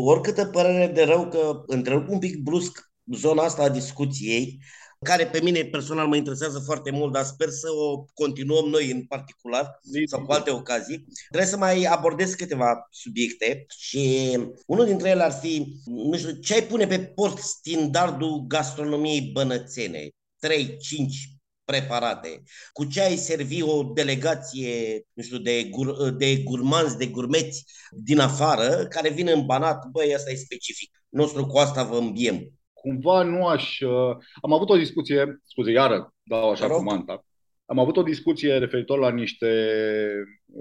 oricâtă 0.07 0.46
părere 0.46 0.92
de 0.92 1.03
rău 1.03 1.29
că 1.29 1.62
întrerup 1.66 2.09
un 2.09 2.18
pic 2.18 2.37
brusc 2.37 2.92
zona 3.12 3.42
asta 3.42 3.62
a 3.62 3.68
discuției, 3.68 4.59
care 5.03 5.27
pe 5.27 5.40
mine 5.42 5.64
personal 5.64 6.07
mă 6.07 6.16
interesează 6.16 6.59
foarte 6.59 6.90
mult, 6.90 7.12
dar 7.12 7.24
sper 7.24 7.48
să 7.48 7.66
o 7.70 8.05
continuăm 8.14 8.68
noi 8.68 8.90
în 8.90 9.05
particular 9.05 9.81
sau 10.05 10.24
cu 10.24 10.33
alte 10.33 10.50
ocazii. 10.50 11.07
Trebuie 11.29 11.50
să 11.50 11.57
mai 11.57 11.83
abordez 11.83 12.35
câteva 12.35 12.87
subiecte 12.90 13.64
și 13.79 14.38
unul 14.66 14.85
dintre 14.87 15.09
ele 15.09 15.22
ar 15.22 15.33
fi, 15.33 15.66
nu 15.85 16.16
știu, 16.16 16.31
ce 16.31 16.55
ai 16.55 16.62
pune 16.62 16.87
pe 16.87 17.00
port 17.00 17.38
standardul 17.38 18.44
gastronomiei 18.46 19.31
bănățene? 19.33 20.09
3, 20.38 20.77
5, 20.77 21.33
preparate. 21.64 22.42
Cu 22.72 22.85
ce 22.85 23.03
ai 23.03 23.16
servi 23.16 23.62
o 23.62 23.83
delegație, 23.83 25.03
nu 25.12 25.22
știu, 25.22 25.38
de, 25.38 25.64
gur, 25.70 26.11
de 26.11 26.37
gurmanzi, 26.44 26.98
de 26.98 27.07
gurmeți 27.07 27.64
din 27.90 28.18
afară, 28.18 28.87
care 28.87 29.11
vin 29.11 29.29
în 29.35 29.46
Banat, 29.46 29.87
băi, 29.90 30.14
asta 30.14 30.31
e 30.31 30.35
specific. 30.35 30.90
Nostru 31.09 31.46
cu 31.46 31.59
asta 31.59 31.83
vă 31.83 31.96
îmbiem. 31.96 32.53
Cumva 32.72 33.22
nu 33.22 33.46
aș... 33.46 33.81
Uh, 33.81 34.16
am 34.42 34.53
avut 34.53 34.68
o 34.68 34.77
discuție, 34.77 35.40
scuze, 35.44 35.70
iară 35.70 36.14
dau 36.22 36.50
așa 36.50 36.66
cu 36.68 36.83
manta. 36.83 37.24
Am 37.66 37.79
avut 37.79 37.96
o 37.96 38.03
discuție 38.03 38.59
referitor 38.59 38.98
la 38.98 39.11
niște 39.11 39.48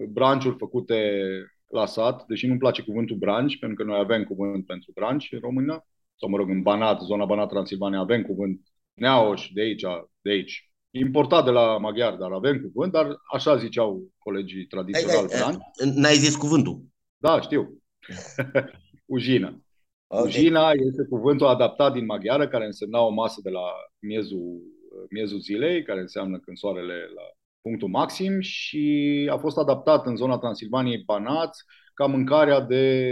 branciuri 0.10 0.58
făcute 0.58 1.22
la 1.68 1.86
sat, 1.86 2.26
deși 2.26 2.48
nu-mi 2.48 2.60
place 2.60 2.82
cuvântul 2.82 3.16
branci, 3.16 3.60
pentru 3.60 3.78
că 3.78 3.92
noi 3.92 4.00
avem 4.00 4.24
cuvânt 4.24 4.66
pentru 4.66 4.92
branci 4.96 5.32
în 5.32 5.40
România, 5.40 5.86
sau 6.16 6.30
mă 6.30 6.38
rog, 6.38 6.50
în 6.50 6.62
Banat, 6.62 7.02
zona 7.02 7.26
Banat 7.26 7.50
Transilvania, 7.50 8.00
avem 8.00 8.22
cuvânt 8.22 8.62
Neauș, 8.94 9.50
de 9.54 9.62
aici, 9.62 9.84
de 10.22 10.30
aici, 10.30 10.72
importat 11.00 11.46
de 11.46 11.52
la 11.52 11.78
maghiar, 11.78 12.16
dar 12.16 12.32
avem 12.32 12.60
cuvânt, 12.60 12.92
dar 12.92 13.08
așa 13.34 13.58
ziceau 13.58 14.12
colegii 14.18 14.66
tradiționali. 14.66 15.58
N-ai 15.96 16.14
zis 16.14 16.36
cuvântul? 16.36 16.82
Da, 17.18 17.42
știu. 17.42 17.82
Ujina. 19.16 19.62
Okay. 20.08 20.26
Ujina 20.26 20.72
este 20.72 21.06
cuvântul 21.10 21.48
adaptat 21.48 21.94
din 21.94 22.06
maghiară, 22.06 22.48
care 22.48 22.66
însemna 22.66 23.00
o 23.00 23.10
masă 23.10 23.40
de 23.44 23.50
la 23.50 23.64
miezul, 24.00 24.62
miezul 25.10 25.40
zilei, 25.40 25.84
care 25.84 26.00
înseamnă 26.00 26.40
când 26.40 26.58
soarele 26.58 26.94
la 26.94 27.22
punctul 27.62 27.88
maxim 27.88 28.40
și 28.40 29.28
a 29.32 29.38
fost 29.38 29.58
adaptat 29.58 30.06
în 30.06 30.16
zona 30.16 30.38
Transilvaniei 30.38 31.04
Banați 31.06 31.64
ca 31.94 32.06
mâncarea 32.06 32.60
de, 32.60 33.06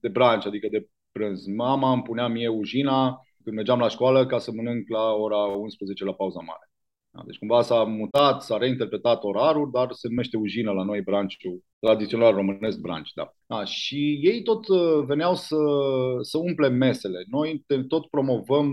de 0.00 0.08
branci, 0.08 0.46
adică 0.46 0.68
de 0.70 0.88
prânz. 1.12 1.46
Mama 1.46 1.92
îmi 1.92 2.02
punea 2.02 2.26
mie 2.26 2.48
ujina 2.48 3.20
când 3.44 3.56
mergeam 3.56 3.78
la 3.78 3.88
școală 3.88 4.26
ca 4.26 4.38
să 4.38 4.52
mănânc 4.52 4.88
la 4.88 5.12
ora 5.12 5.36
11 5.36 6.04
la 6.04 6.14
pauza 6.14 6.40
mare. 6.40 6.68
Da, 7.14 7.22
deci 7.26 7.38
cumva 7.38 7.62
s-a 7.62 7.82
mutat, 7.82 8.42
s-a 8.42 8.58
reinterpretat 8.58 9.22
orarul, 9.24 9.70
dar 9.72 9.92
se 9.92 10.08
numește 10.08 10.36
ujină 10.36 10.72
la 10.72 10.82
noi 10.82 11.00
branciul 11.00 11.62
tradițional 11.78 12.34
românesc 12.34 12.78
branci. 12.78 13.12
Da. 13.14 13.34
Da, 13.46 13.64
și 13.64 14.20
ei 14.22 14.42
tot 14.42 14.68
uh, 14.68 15.04
veneau 15.06 15.34
să, 15.34 15.56
să 16.20 16.38
umple 16.38 16.68
mesele. 16.68 17.24
Noi 17.30 17.64
tot 17.88 18.06
promovăm, 18.06 18.72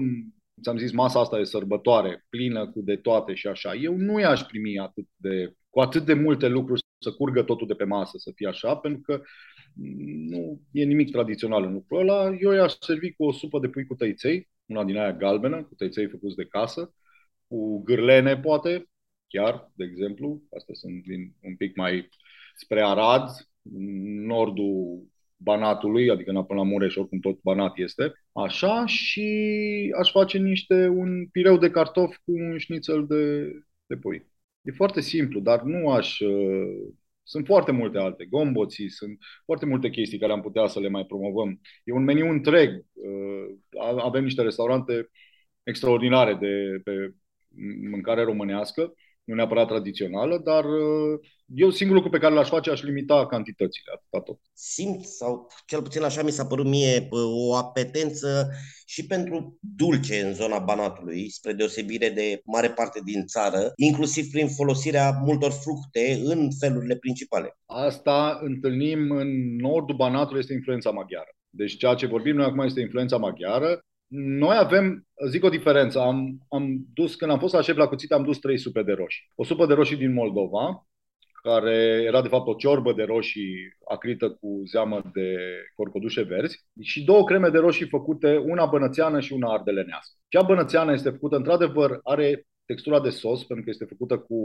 ți-am 0.61 0.77
zis, 0.77 0.91
masa 0.91 1.19
asta 1.19 1.39
e 1.39 1.43
sărbătoare, 1.43 2.25
plină 2.29 2.69
cu 2.69 2.81
de 2.81 2.95
toate 2.95 3.33
și 3.33 3.47
așa. 3.47 3.75
Eu 3.75 3.95
nu 3.95 4.19
i-aș 4.19 4.41
primi 4.41 4.79
atât 4.79 5.07
de, 5.15 5.53
cu 5.69 5.79
atât 5.79 6.05
de 6.05 6.13
multe 6.13 6.47
lucruri 6.47 6.81
să 6.99 7.11
curgă 7.11 7.43
totul 7.43 7.67
de 7.67 7.73
pe 7.73 7.83
masă, 7.83 8.17
să 8.17 8.31
fie 8.35 8.47
așa, 8.47 8.75
pentru 8.75 9.01
că 9.01 9.21
nu 10.29 10.61
e 10.71 10.83
nimic 10.83 11.11
tradițional 11.11 11.63
în 11.63 11.73
lucrul 11.73 11.99
ăla. 11.99 12.35
Eu 12.39 12.51
i-aș 12.51 12.73
servi 12.79 13.13
cu 13.13 13.23
o 13.23 13.31
supă 13.31 13.59
de 13.59 13.69
pui 13.69 13.85
cu 13.85 13.95
tăiței, 13.95 14.49
una 14.65 14.83
din 14.83 14.97
aia 14.97 15.13
galbenă, 15.13 15.63
cu 15.63 15.75
tăiței 15.75 16.07
făcuți 16.07 16.35
de 16.35 16.45
casă, 16.45 16.93
cu 17.51 17.83
gârlene, 17.83 18.37
poate, 18.37 18.89
chiar, 19.27 19.71
de 19.73 19.83
exemplu. 19.83 20.41
Astea 20.57 20.75
sunt 20.75 21.03
din, 21.03 21.33
un 21.43 21.55
pic 21.55 21.75
mai 21.75 22.09
spre 22.55 22.81
Arad, 22.81 23.29
nordul 24.25 25.03
Banatului, 25.37 26.09
adică 26.09 26.31
până 26.31 26.59
la 26.59 26.65
Mureș, 26.65 26.95
oricum 26.95 27.19
tot 27.19 27.41
Banat 27.41 27.77
este. 27.77 28.13
Așa 28.33 28.85
și 28.85 29.29
aș 29.99 30.11
face 30.11 30.37
niște, 30.37 30.87
un 30.87 31.27
pireu 31.27 31.57
de 31.57 31.69
cartofi 31.69 32.17
cu 32.25 32.31
un 32.31 32.57
șnițel 32.57 33.05
de, 33.07 33.51
de 33.85 33.95
pui. 33.95 34.25
E 34.61 34.71
foarte 34.71 35.01
simplu, 35.01 35.39
dar 35.39 35.61
nu 35.61 35.89
aș... 35.89 36.19
Uh, 36.19 36.93
sunt 37.23 37.45
foarte 37.45 37.71
multe 37.71 37.97
alte, 37.97 38.25
gomboții, 38.25 38.89
sunt 38.89 39.17
foarte 39.45 39.65
multe 39.65 39.89
chestii 39.89 40.17
care 40.19 40.31
am 40.31 40.41
putea 40.41 40.67
să 40.67 40.79
le 40.79 40.87
mai 40.89 41.05
promovăm. 41.05 41.61
E 41.83 41.91
un 41.91 42.03
meniu 42.03 42.29
întreg. 42.29 42.85
Uh, 42.93 43.99
avem 44.03 44.23
niște 44.23 44.41
restaurante 44.41 45.09
extraordinare 45.63 46.33
de, 46.33 46.81
pe 46.83 47.13
mâncare 47.89 48.23
românească, 48.23 48.93
nu 49.23 49.35
neapărat 49.35 49.67
tradițională, 49.67 50.41
dar 50.43 50.65
uh, 50.65 51.19
eu 51.45 51.69
singurul 51.69 52.01
lucru 52.01 52.17
pe 52.17 52.23
care 52.23 52.33
l-aș 52.33 52.47
face 52.47 52.69
aș 52.69 52.81
limita 52.81 53.25
cantitățile, 53.25 53.91
atâta 53.95 54.23
tot. 54.23 54.39
Simt, 54.53 55.05
sau 55.05 55.47
cel 55.65 55.81
puțin 55.81 56.03
așa 56.03 56.23
mi 56.23 56.31
s-a 56.31 56.45
părut 56.45 56.65
mie, 56.65 57.07
o 57.49 57.55
apetență 57.55 58.49
și 58.85 59.05
pentru 59.05 59.57
dulce 59.59 60.21
în 60.21 60.33
zona 60.33 60.59
Banatului, 60.59 61.31
spre 61.31 61.53
deosebire 61.53 62.09
de 62.09 62.41
mare 62.45 62.69
parte 62.69 62.99
din 63.05 63.25
țară, 63.25 63.71
inclusiv 63.75 64.29
prin 64.31 64.47
folosirea 64.47 65.11
multor 65.11 65.51
fructe 65.51 66.21
în 66.23 66.49
felurile 66.59 66.95
principale. 66.95 67.57
Asta 67.65 68.39
întâlnim 68.41 69.11
în 69.11 69.55
nordul 69.55 69.95
Banatului, 69.95 70.39
este 70.39 70.53
influența 70.53 70.89
maghiară. 70.89 71.35
Deci 71.49 71.77
ceea 71.77 71.93
ce 71.93 72.05
vorbim 72.05 72.35
noi 72.35 72.45
acum 72.45 72.59
este 72.59 72.81
influența 72.81 73.17
maghiară. 73.17 73.85
Noi 74.13 74.57
avem 74.57 75.07
zic 75.27 75.43
o 75.43 75.49
diferență. 75.49 75.99
Am, 75.99 76.37
am 76.49 76.85
dus, 76.93 77.15
când 77.15 77.31
am 77.31 77.39
fost 77.39 77.53
la 77.53 77.61
șef 77.61 77.75
la 77.75 77.87
cuțit, 77.87 78.11
am 78.11 78.23
dus 78.23 78.39
trei 78.39 78.57
supe 78.57 78.83
de 78.83 78.91
roșii. 78.91 79.31
O 79.35 79.43
supă 79.43 79.65
de 79.65 79.73
roșii 79.73 79.97
din 79.97 80.13
Moldova, 80.13 80.87
care 81.43 82.03
era 82.05 82.21
de 82.21 82.27
fapt 82.27 82.47
o 82.47 82.53
ciorbă 82.53 82.93
de 82.93 83.03
roșii 83.03 83.77
acrită 83.87 84.29
cu 84.29 84.61
zeamă 84.65 85.01
de 85.13 85.37
corcodușe 85.75 86.21
verzi 86.21 86.65
și 86.81 87.03
două 87.03 87.23
creme 87.23 87.49
de 87.49 87.57
roșii 87.57 87.87
făcute, 87.87 88.37
una 88.37 88.65
bănățeană 88.65 89.19
și 89.19 89.33
una 89.33 89.53
ardelenească. 89.53 90.15
Cea 90.27 90.41
bănățeană 90.41 90.91
este 90.91 91.09
făcută, 91.09 91.35
într-adevăr, 91.35 91.99
are 92.03 92.47
textura 92.65 92.99
de 92.99 93.09
sos, 93.09 93.43
pentru 93.43 93.65
că 93.65 93.69
este 93.69 93.85
făcută 93.85 94.17
cu 94.17 94.37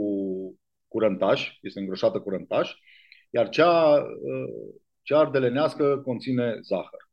curăntaș, 0.87 1.57
este 1.61 1.79
îngroșată 1.79 2.19
cu 2.19 2.29
rântaș, 2.29 2.73
iar 3.29 3.49
cea, 3.49 3.93
uh, 3.95 4.79
cea 5.01 5.19
ardelenească 5.19 6.01
conține 6.05 6.59
zahăr, 6.61 7.09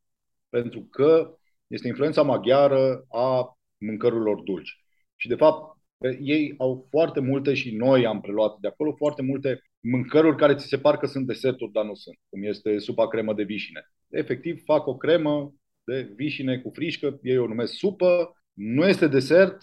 pentru 0.48 0.86
că 0.90 1.38
este 1.74 1.88
influența 1.88 2.22
maghiară 2.22 3.04
a 3.08 3.58
mâncărurilor 3.78 4.42
dulci. 4.42 4.78
Și, 5.16 5.28
de 5.28 5.34
fapt, 5.34 5.78
ei 6.20 6.54
au 6.58 6.86
foarte 6.90 7.20
multe 7.20 7.54
și 7.54 7.76
noi 7.76 8.06
am 8.06 8.20
preluat 8.20 8.58
de 8.60 8.68
acolo 8.68 8.92
foarte 8.92 9.22
multe 9.22 9.62
mâncăruri 9.80 10.36
care 10.36 10.54
ți 10.54 10.66
se 10.66 10.78
par 10.78 10.96
că 10.96 11.06
sunt 11.06 11.26
deserturi, 11.26 11.72
dar 11.72 11.84
nu 11.84 11.94
sunt, 11.94 12.16
cum 12.28 12.42
este 12.42 12.78
supa 12.78 13.08
cremă 13.08 13.34
de 13.34 13.42
vișine. 13.42 13.80
Efectiv, 14.08 14.62
fac 14.64 14.86
o 14.86 14.96
cremă 14.96 15.54
de 15.84 16.12
vișine 16.16 16.58
cu 16.58 16.70
frișcă, 16.74 17.18
ei 17.22 17.38
o 17.38 17.46
numesc 17.46 17.72
supă, 17.72 18.32
nu 18.52 18.88
este 18.88 19.06
desert, 19.06 19.56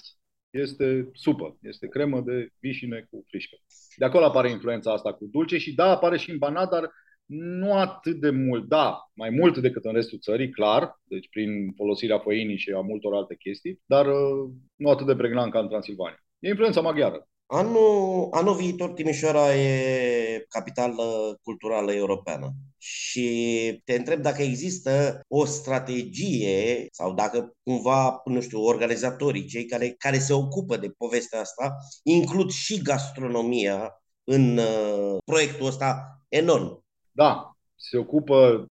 este 0.49 1.09
supă, 1.13 1.57
este 1.61 1.87
cremă 1.87 2.21
de 2.21 2.49
vișine 2.59 3.07
cu 3.09 3.23
frișcă. 3.27 3.57
De 3.95 4.05
acolo 4.05 4.25
apare 4.25 4.49
influența 4.49 4.93
asta 4.93 5.13
cu 5.13 5.27
dulce 5.31 5.57
și 5.57 5.75
da, 5.75 5.85
apare 5.85 6.17
și 6.17 6.31
în 6.31 6.37
banat, 6.37 6.69
dar 6.69 6.91
nu 7.31 7.73
atât 7.73 8.19
de 8.19 8.29
mult. 8.29 8.67
Da, 8.67 9.11
mai 9.13 9.29
mult 9.29 9.57
decât 9.57 9.85
în 9.85 9.93
restul 9.93 10.19
țării, 10.19 10.49
clar, 10.49 10.99
deci 11.03 11.29
prin 11.29 11.73
folosirea 11.75 12.19
făinii 12.19 12.57
și 12.57 12.71
a 12.71 12.79
multor 12.79 13.13
alte 13.13 13.35
chestii, 13.35 13.81
dar 13.85 14.05
uh, 14.07 14.49
nu 14.75 14.89
atât 14.89 15.05
de 15.05 15.15
pregnant 15.15 15.51
ca 15.51 15.59
în 15.59 15.67
Transilvania. 15.67 16.23
E 16.39 16.49
influența 16.49 16.81
maghiară. 16.81 17.27
Anul, 17.45 18.27
anul 18.31 18.55
viitor 18.55 18.91
Timișoara 18.91 19.55
e 19.55 20.45
capitală 20.49 21.37
culturală 21.43 21.93
europeană 21.93 22.51
și 22.77 23.81
te 23.85 23.93
întreb 23.93 24.21
dacă 24.21 24.41
există 24.41 25.21
o 25.27 25.45
strategie 25.45 26.87
sau 26.91 27.13
dacă 27.13 27.57
cumva, 27.63 28.21
nu 28.25 28.41
știu, 28.41 28.61
organizatorii, 28.61 29.45
cei 29.45 29.65
care, 29.65 29.95
care 29.97 30.17
se 30.17 30.33
ocupă 30.33 30.77
de 30.77 30.89
povestea 30.97 31.39
asta, 31.39 31.75
includ 32.03 32.49
și 32.49 32.81
gastronomia 32.81 34.01
în 34.23 34.57
uh, 34.57 35.17
proiectul 35.25 35.65
ăsta 35.65 36.21
enorm. 36.29 36.83
Da, 37.11 37.51
se 37.75 37.97
ocupă 37.97 38.65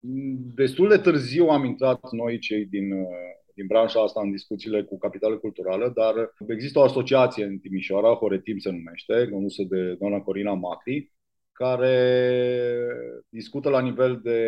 destul 0.55 0.89
de 0.89 0.97
târziu 0.97 1.47
am 1.47 1.63
intrat 1.65 2.11
noi 2.11 2.39
cei 2.39 2.65
din 2.65 2.91
uh, 2.91 3.07
din 3.59 3.67
branșa 3.67 4.01
asta 4.01 4.21
în 4.21 4.31
discuțiile 4.31 4.83
cu 4.83 4.97
Capitală 4.97 5.37
Culturală, 5.37 5.91
dar 5.95 6.13
există 6.47 6.79
o 6.79 6.83
asociație 6.83 7.43
în 7.43 7.57
Timișoara, 7.57 8.13
Horetim 8.13 8.57
se 8.57 8.69
numește, 8.69 9.29
condusă 9.31 9.63
de 9.63 9.93
doamna 9.93 10.19
Corina 10.19 10.53
Macri, 10.53 11.11
care 11.51 11.95
discută 13.29 13.69
la 13.69 13.81
nivel 13.81 14.19
de 14.23 14.39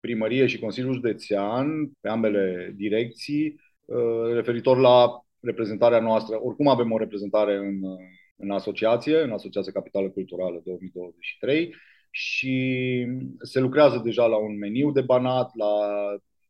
primărie 0.00 0.46
și 0.46 0.58
Consiliul 0.58 0.92
Județean, 0.92 1.90
pe 2.00 2.08
ambele 2.08 2.72
direcții, 2.76 3.60
uh, 3.84 4.32
referitor 4.34 4.78
la 4.78 5.20
reprezentarea 5.40 6.00
noastră. 6.00 6.38
Oricum 6.42 6.68
avem 6.68 6.92
o 6.92 6.98
reprezentare 6.98 7.56
în, 7.56 7.80
în 8.36 8.50
asociație, 8.50 9.22
în 9.22 9.30
Asociația 9.30 9.72
Capitală 9.72 10.08
Culturală 10.08 10.60
2023 10.64 11.74
și 12.18 13.06
se 13.38 13.60
lucrează 13.60 14.00
deja 14.04 14.26
la 14.26 14.36
un 14.36 14.58
meniu 14.58 14.90
de 14.90 15.00
banat, 15.00 15.50
la 15.54 15.72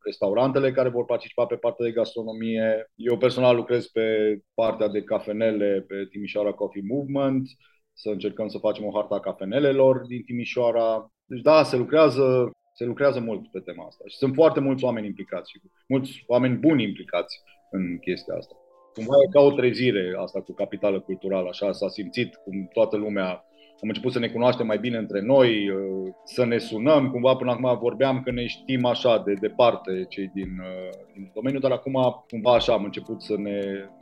restaurantele 0.05 0.73
care 0.73 0.89
vor 0.89 1.05
participa 1.05 1.47
pe 1.47 1.57
partea 1.57 1.85
de 1.85 1.93
gastronomie. 1.93 2.91
Eu 2.95 3.17
personal 3.17 3.57
lucrez 3.57 3.87
pe 3.87 4.39
partea 4.55 4.89
de 4.89 5.03
cafenele 5.03 5.85
pe 5.89 6.07
Timișoara 6.11 6.53
Coffee 6.53 6.83
Movement, 6.89 7.49
să 7.93 8.09
încercăm 8.09 8.49
să 8.49 8.59
facem 8.59 8.85
o 8.85 8.93
harta 8.95 9.15
a 9.15 9.21
cafenelelor 9.21 10.07
din 10.07 10.23
Timișoara. 10.23 11.13
Deci 11.25 11.41
da, 11.41 11.63
se 11.63 11.77
lucrează, 11.77 12.51
se 12.75 12.85
lucrează 12.85 13.21
mult 13.21 13.51
pe 13.51 13.61
tema 13.61 13.87
asta 13.87 14.05
și 14.07 14.17
sunt 14.17 14.35
foarte 14.35 14.61
mulți 14.61 14.85
oameni 14.85 15.07
implicați 15.07 15.51
și 15.51 15.61
mulți 15.89 16.25
oameni 16.27 16.57
buni 16.57 16.83
implicați 16.83 17.43
în 17.71 17.99
chestia 17.99 18.35
asta. 18.35 18.55
Cumva 18.95 19.15
e 19.27 19.33
ca 19.33 19.41
o 19.41 19.51
trezire 19.51 20.15
asta 20.19 20.41
cu 20.41 20.53
capitală 20.53 21.01
culturală, 21.01 21.49
așa 21.49 21.73
s-a 21.73 21.89
simțit 21.89 22.35
cum 22.35 22.69
toată 22.73 22.97
lumea 22.97 23.45
am 23.83 23.89
început 23.89 24.13
să 24.13 24.19
ne 24.19 24.29
cunoaștem 24.29 24.67
mai 24.67 24.79
bine 24.79 24.97
între 24.97 25.21
noi, 25.21 25.71
uh, 25.71 26.13
să 26.25 26.45
ne 26.45 26.59
sunăm. 26.59 27.11
Cumva 27.11 27.35
până 27.37 27.51
acum 27.51 27.79
vorbeam 27.79 28.23
că 28.23 28.31
ne 28.31 28.47
știm 28.47 28.85
așa 28.85 29.23
de 29.27 29.33
departe 29.41 30.07
cei 30.09 30.31
din, 30.35 30.51
uh, 30.61 30.91
din 31.15 31.31
domeniu, 31.35 31.59
dar 31.59 31.71
acum 31.71 32.25
cumva 32.29 32.55
așa 32.55 32.73
am 32.73 32.85
început 32.85 33.23
să 33.23 33.35
ne, 33.39 33.61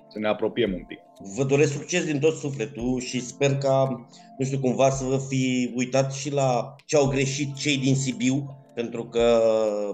să 0.08 0.18
ne 0.18 0.28
apropiem 0.28 0.72
un 0.72 0.84
pic. 0.87 0.98
Vă 1.37 1.44
doresc 1.44 1.72
succes 1.72 2.04
din 2.04 2.18
tot 2.18 2.34
sufletul 2.34 3.00
și 3.00 3.20
sper 3.20 3.56
ca, 3.56 4.06
nu 4.38 4.44
știu, 4.44 4.58
cumva 4.58 4.90
să 4.90 5.04
vă 5.04 5.18
fi 5.28 5.72
uitat 5.74 6.12
și 6.12 6.32
la 6.32 6.74
ce 6.84 6.96
au 6.96 7.06
greșit 7.06 7.54
cei 7.54 7.78
din 7.78 7.94
Sibiu, 7.94 8.63
pentru 8.74 9.08
că 9.08 9.40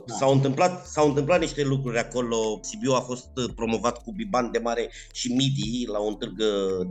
da. 0.06 0.14
s-au, 0.14 0.32
întâmplat, 0.32 0.86
s-au 0.86 1.08
întâmplat 1.08 1.40
niște 1.40 1.64
lucruri 1.64 1.98
acolo. 1.98 2.58
Sibiu 2.62 2.92
a 2.92 3.00
fost 3.00 3.28
promovat 3.54 4.02
cu 4.02 4.12
biban 4.12 4.50
de 4.50 4.58
mare 4.58 4.90
și 5.12 5.32
midi 5.32 5.86
la 5.86 5.98
un 5.98 6.14
târg 6.14 6.36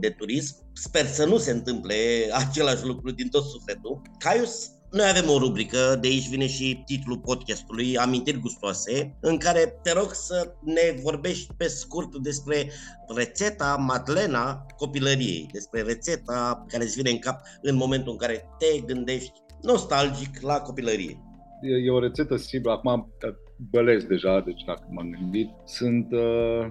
de 0.00 0.10
turism. 0.10 0.56
Sper 0.72 1.06
să 1.06 1.24
nu 1.24 1.38
se 1.38 1.50
întâmple 1.50 1.94
același 2.32 2.84
lucru 2.84 3.10
din 3.10 3.28
tot 3.28 3.44
sufletul. 3.44 4.02
Caius, 4.18 4.70
noi 4.90 5.08
avem 5.08 5.30
o 5.30 5.38
rubrică, 5.38 5.98
de 6.00 6.06
aici 6.08 6.28
vine 6.28 6.46
și 6.46 6.82
titlul 6.86 7.18
podcastului, 7.18 7.98
Amintiri 7.98 8.40
gustoase, 8.40 9.16
în 9.20 9.38
care 9.38 9.78
te 9.82 9.92
rog 9.92 10.12
să 10.12 10.52
ne 10.64 11.00
vorbești 11.02 11.52
pe 11.56 11.68
scurt 11.68 12.16
despre 12.16 12.70
rețeta 13.16 13.76
Madlena 13.76 14.66
copilăriei, 14.76 15.48
despre 15.52 15.82
rețeta 15.82 16.64
care 16.68 16.84
îți 16.84 16.96
vine 16.96 17.10
în 17.10 17.18
cap 17.18 17.40
în 17.62 17.76
momentul 17.76 18.12
în 18.12 18.18
care 18.18 18.48
te 18.58 18.80
gândești 18.80 19.32
nostalgic 19.62 20.40
la 20.40 20.60
copilărie 20.60 21.29
e, 21.62 21.84
e 21.84 21.90
o 21.90 21.98
rețetă 21.98 22.36
simplă. 22.36 22.70
Acum 22.70 23.12
bălesc 23.70 24.06
deja, 24.06 24.40
deci 24.40 24.64
dacă 24.66 24.86
m-am 24.90 25.10
gândit. 25.10 25.48
Sunt 25.64 26.12
uh, 26.12 26.66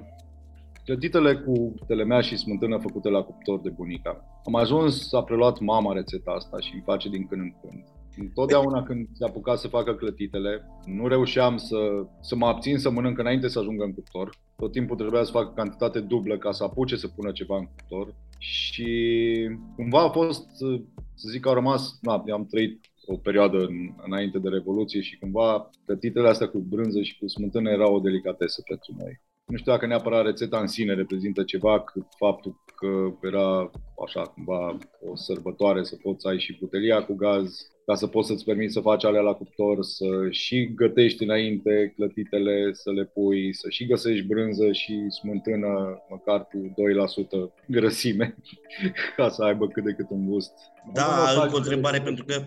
clătitele 0.85 1.35
cu 1.35 1.73
telemea 1.87 2.21
și 2.21 2.37
smântână 2.37 2.77
făcute 2.77 3.09
la 3.09 3.21
cuptor 3.21 3.61
de 3.61 3.69
bunica. 3.69 4.25
Am 4.45 4.55
ajuns, 4.55 5.13
a 5.13 5.23
preluat 5.23 5.59
mama 5.59 5.93
rețeta 5.93 6.31
asta 6.31 6.59
și 6.59 6.73
îmi 6.73 6.83
face 6.85 7.09
din 7.09 7.27
când 7.27 7.41
în 7.41 7.53
când. 7.61 7.83
Întotdeauna 8.17 8.83
când 8.83 9.07
se 9.13 9.25
apuca 9.25 9.55
să 9.55 9.67
facă 9.67 9.93
clătitele, 9.93 10.65
nu 10.85 11.07
reușeam 11.07 11.57
să, 11.57 11.77
să 12.21 12.35
mă 12.35 12.45
abțin 12.45 12.77
să 12.77 12.89
mănânc 12.89 13.17
înainte 13.17 13.47
să 13.47 13.59
ajungă 13.59 13.83
în 13.83 13.93
cuptor. 13.93 14.29
Tot 14.55 14.71
timpul 14.71 14.95
trebuia 14.95 15.23
să 15.23 15.31
fac 15.31 15.53
cantitate 15.53 15.99
dublă 15.99 16.37
ca 16.37 16.51
să 16.51 16.63
apuce 16.63 16.95
să 16.95 17.07
pună 17.07 17.31
ceva 17.31 17.57
în 17.57 17.65
cuptor. 17.65 18.15
Și 18.37 18.89
cumva 19.75 20.03
a 20.03 20.09
fost, 20.09 20.49
să 21.15 21.29
zic, 21.31 21.45
au 21.45 21.53
rămas, 21.53 21.97
na, 22.01 22.23
am 22.33 22.45
trăit 22.45 22.88
o 23.11 23.17
perioadă 23.17 23.57
în, 23.57 23.77
înainte 24.05 24.39
de 24.39 24.49
Revoluție 24.49 25.01
și 25.01 25.17
cumva 25.17 25.69
cătitele 25.85 26.27
astea 26.27 26.47
cu 26.47 26.59
brânză 26.59 27.01
și 27.01 27.17
cu 27.17 27.27
smântână 27.27 27.69
era 27.69 27.89
o 27.91 27.99
delicatesă 27.99 28.61
pentru 28.67 28.95
noi. 28.97 29.21
Nu 29.45 29.57
știu 29.57 29.71
dacă 29.71 29.85
neapărat 29.85 30.25
rețeta 30.25 30.59
în 30.59 30.67
sine 30.67 30.93
reprezintă 30.93 31.43
ceva, 31.43 31.81
cât 31.81 32.05
faptul 32.17 32.63
că 32.75 32.87
era 33.27 33.71
așa 34.05 34.21
cumva 34.21 34.77
o 35.11 35.15
sărbătoare 35.15 35.83
să 35.83 35.95
poți 35.95 36.21
să 36.21 36.27
ai 36.27 36.39
și 36.39 36.57
butelia 36.59 37.05
cu 37.05 37.15
gaz, 37.15 37.71
ca 37.85 37.95
să 37.95 38.07
poți 38.07 38.27
să-ți 38.27 38.43
permiți 38.45 38.73
să 38.73 38.79
faci 38.79 39.05
alea 39.05 39.21
la 39.21 39.33
cuptor, 39.33 39.77
să 39.81 40.05
și 40.29 40.73
gătești 40.75 41.23
înainte 41.23 41.93
clătitele, 41.95 42.69
să 42.73 42.91
le 42.91 43.05
pui, 43.05 43.53
să 43.53 43.69
și 43.69 43.85
găsești 43.85 44.27
brânză 44.27 44.71
și 44.71 45.09
smântână, 45.09 45.69
măcar 46.09 46.47
cu 46.47 46.73
2% 47.47 47.53
grăsime, 47.67 48.35
ca 49.15 49.29
să 49.29 49.43
aibă 49.43 49.67
cât 49.67 49.83
de 49.83 49.91
cât 49.91 50.09
un 50.09 50.25
gust. 50.29 50.53
Da, 50.93 51.41
încă 51.43 51.55
o 51.55 51.57
întrebare, 51.57 52.01
pentru 52.01 52.25
că 52.25 52.45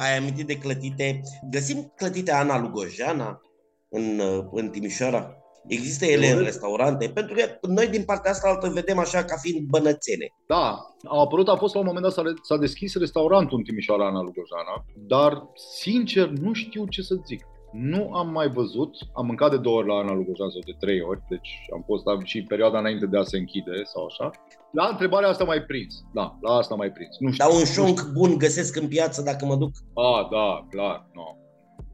ai 0.00 0.16
amintit 0.16 0.46
de 0.46 0.58
clătite. 0.58 1.20
Găsim 1.50 1.92
clătite 1.96 2.32
Ana 2.32 2.60
Lugojana 2.60 3.40
în, 3.88 4.20
în 4.52 4.68
Timișoara? 4.68 5.36
Există 5.66 6.04
ele 6.04 6.30
în 6.30 6.42
restaurante? 6.42 7.08
Pentru 7.08 7.34
că 7.34 7.68
noi 7.68 7.88
din 7.88 8.04
partea 8.04 8.30
asta 8.30 8.48
altă 8.48 8.68
vedem 8.68 8.98
așa 8.98 9.24
ca 9.24 9.36
fiind 9.36 9.68
bănățene. 9.68 10.26
Da, 10.46 10.94
a 11.04 11.20
apărut, 11.20 11.48
a 11.48 11.56
fost 11.56 11.74
la 11.74 11.80
un 11.80 11.86
moment 11.86 12.04
dat, 12.04 12.14
s-a, 12.14 12.22
s-a 12.42 12.56
deschis 12.56 12.94
restaurantul 12.94 13.58
în 13.58 13.64
Timișoara 13.64 14.06
Ana 14.06 14.20
Lugojana, 14.20 14.84
dar 14.96 15.42
sincer 15.80 16.28
nu 16.28 16.52
știu 16.52 16.86
ce 16.86 17.02
să 17.02 17.14
zic. 17.26 17.46
Nu 17.74 18.12
am 18.12 18.30
mai 18.30 18.48
văzut, 18.48 18.96
am 19.14 19.26
mâncat 19.26 19.50
de 19.50 19.56
două 19.56 19.76
ori 19.76 19.88
la 19.88 19.94
Ana 19.94 20.12
Lugojana 20.12 20.50
sau 20.50 20.60
de 20.64 20.76
trei 20.78 21.00
ori, 21.00 21.20
deci 21.28 21.50
am 21.74 21.82
fost 21.86 22.04
și 22.24 22.42
perioada 22.42 22.78
înainte 22.78 23.06
de 23.06 23.18
a 23.18 23.22
se 23.22 23.36
închide 23.36 23.82
sau 23.84 24.04
așa. 24.04 24.30
La 24.70 24.86
întrebarea 24.86 25.28
asta 25.28 25.44
mai 25.44 25.62
prins. 25.62 25.94
Da, 26.12 26.38
la 26.40 26.52
asta 26.52 26.74
mai 26.74 26.90
prins. 26.90 27.16
Nu 27.18 27.30
știu. 27.30 27.44
Dar 27.44 27.54
un 27.54 27.64
șonc 27.64 28.12
bun 28.12 28.38
găsesc 28.38 28.76
în 28.76 28.88
piață 28.88 29.22
dacă 29.22 29.44
mă 29.44 29.56
duc? 29.56 29.70
Ah, 29.94 30.28
da, 30.30 30.66
clar, 30.70 31.06
nu. 31.12 31.22
No. 31.22 31.43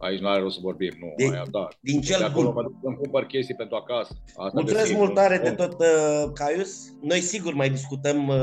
Aici 0.01 0.21
nu 0.21 0.29
are 0.29 0.41
rost 0.41 0.55
să 0.55 0.61
vorbim, 0.63 0.93
nu. 1.01 1.13
De, 1.17 1.33
aia, 1.33 1.45
da. 1.51 1.69
Din 1.81 2.01
cel 2.01 2.19
de 2.19 2.25
acolo 2.25 2.53
bun. 2.53 2.79
Mă 2.83 2.93
cumpăr 2.93 3.25
chestii 3.25 3.55
pentru 3.55 3.77
acasă. 3.77 4.13
Asta 4.27 4.51
Mulțumesc 4.53 4.93
mult 4.93 5.15
tare 5.15 5.39
de 5.39 5.51
tot, 5.51 5.73
uh, 5.73 6.31
Caius. 6.35 6.93
Noi 7.01 7.21
sigur 7.21 7.55
mai 7.55 7.71
discutăm 7.71 8.29
uh, 8.29 8.37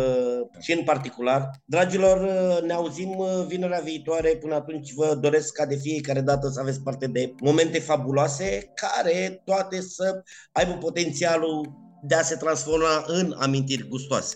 și 0.59 0.71
în 0.71 0.83
particular. 0.83 1.51
Dragilor, 1.65 2.21
uh, 2.21 2.63
ne 2.67 2.73
auzim 2.73 3.17
uh, 3.17 3.45
vinerea 3.47 3.81
viitoare. 3.83 4.29
Până 4.29 4.55
atunci 4.55 4.93
vă 4.93 5.17
doresc 5.21 5.53
ca 5.53 5.65
de 5.65 5.75
fiecare 5.75 6.21
dată 6.21 6.47
să 6.47 6.59
aveți 6.59 6.81
parte 6.81 7.07
de 7.07 7.33
momente 7.39 7.79
fabuloase 7.79 8.71
care 8.75 9.41
toate 9.45 9.81
să 9.81 10.23
aibă 10.51 10.71
potențialul 10.71 11.85
de 12.03 12.15
a 12.15 12.21
se 12.21 12.35
transforma 12.35 13.03
în 13.07 13.35
amintiri 13.39 13.87
gustoase. 13.87 14.35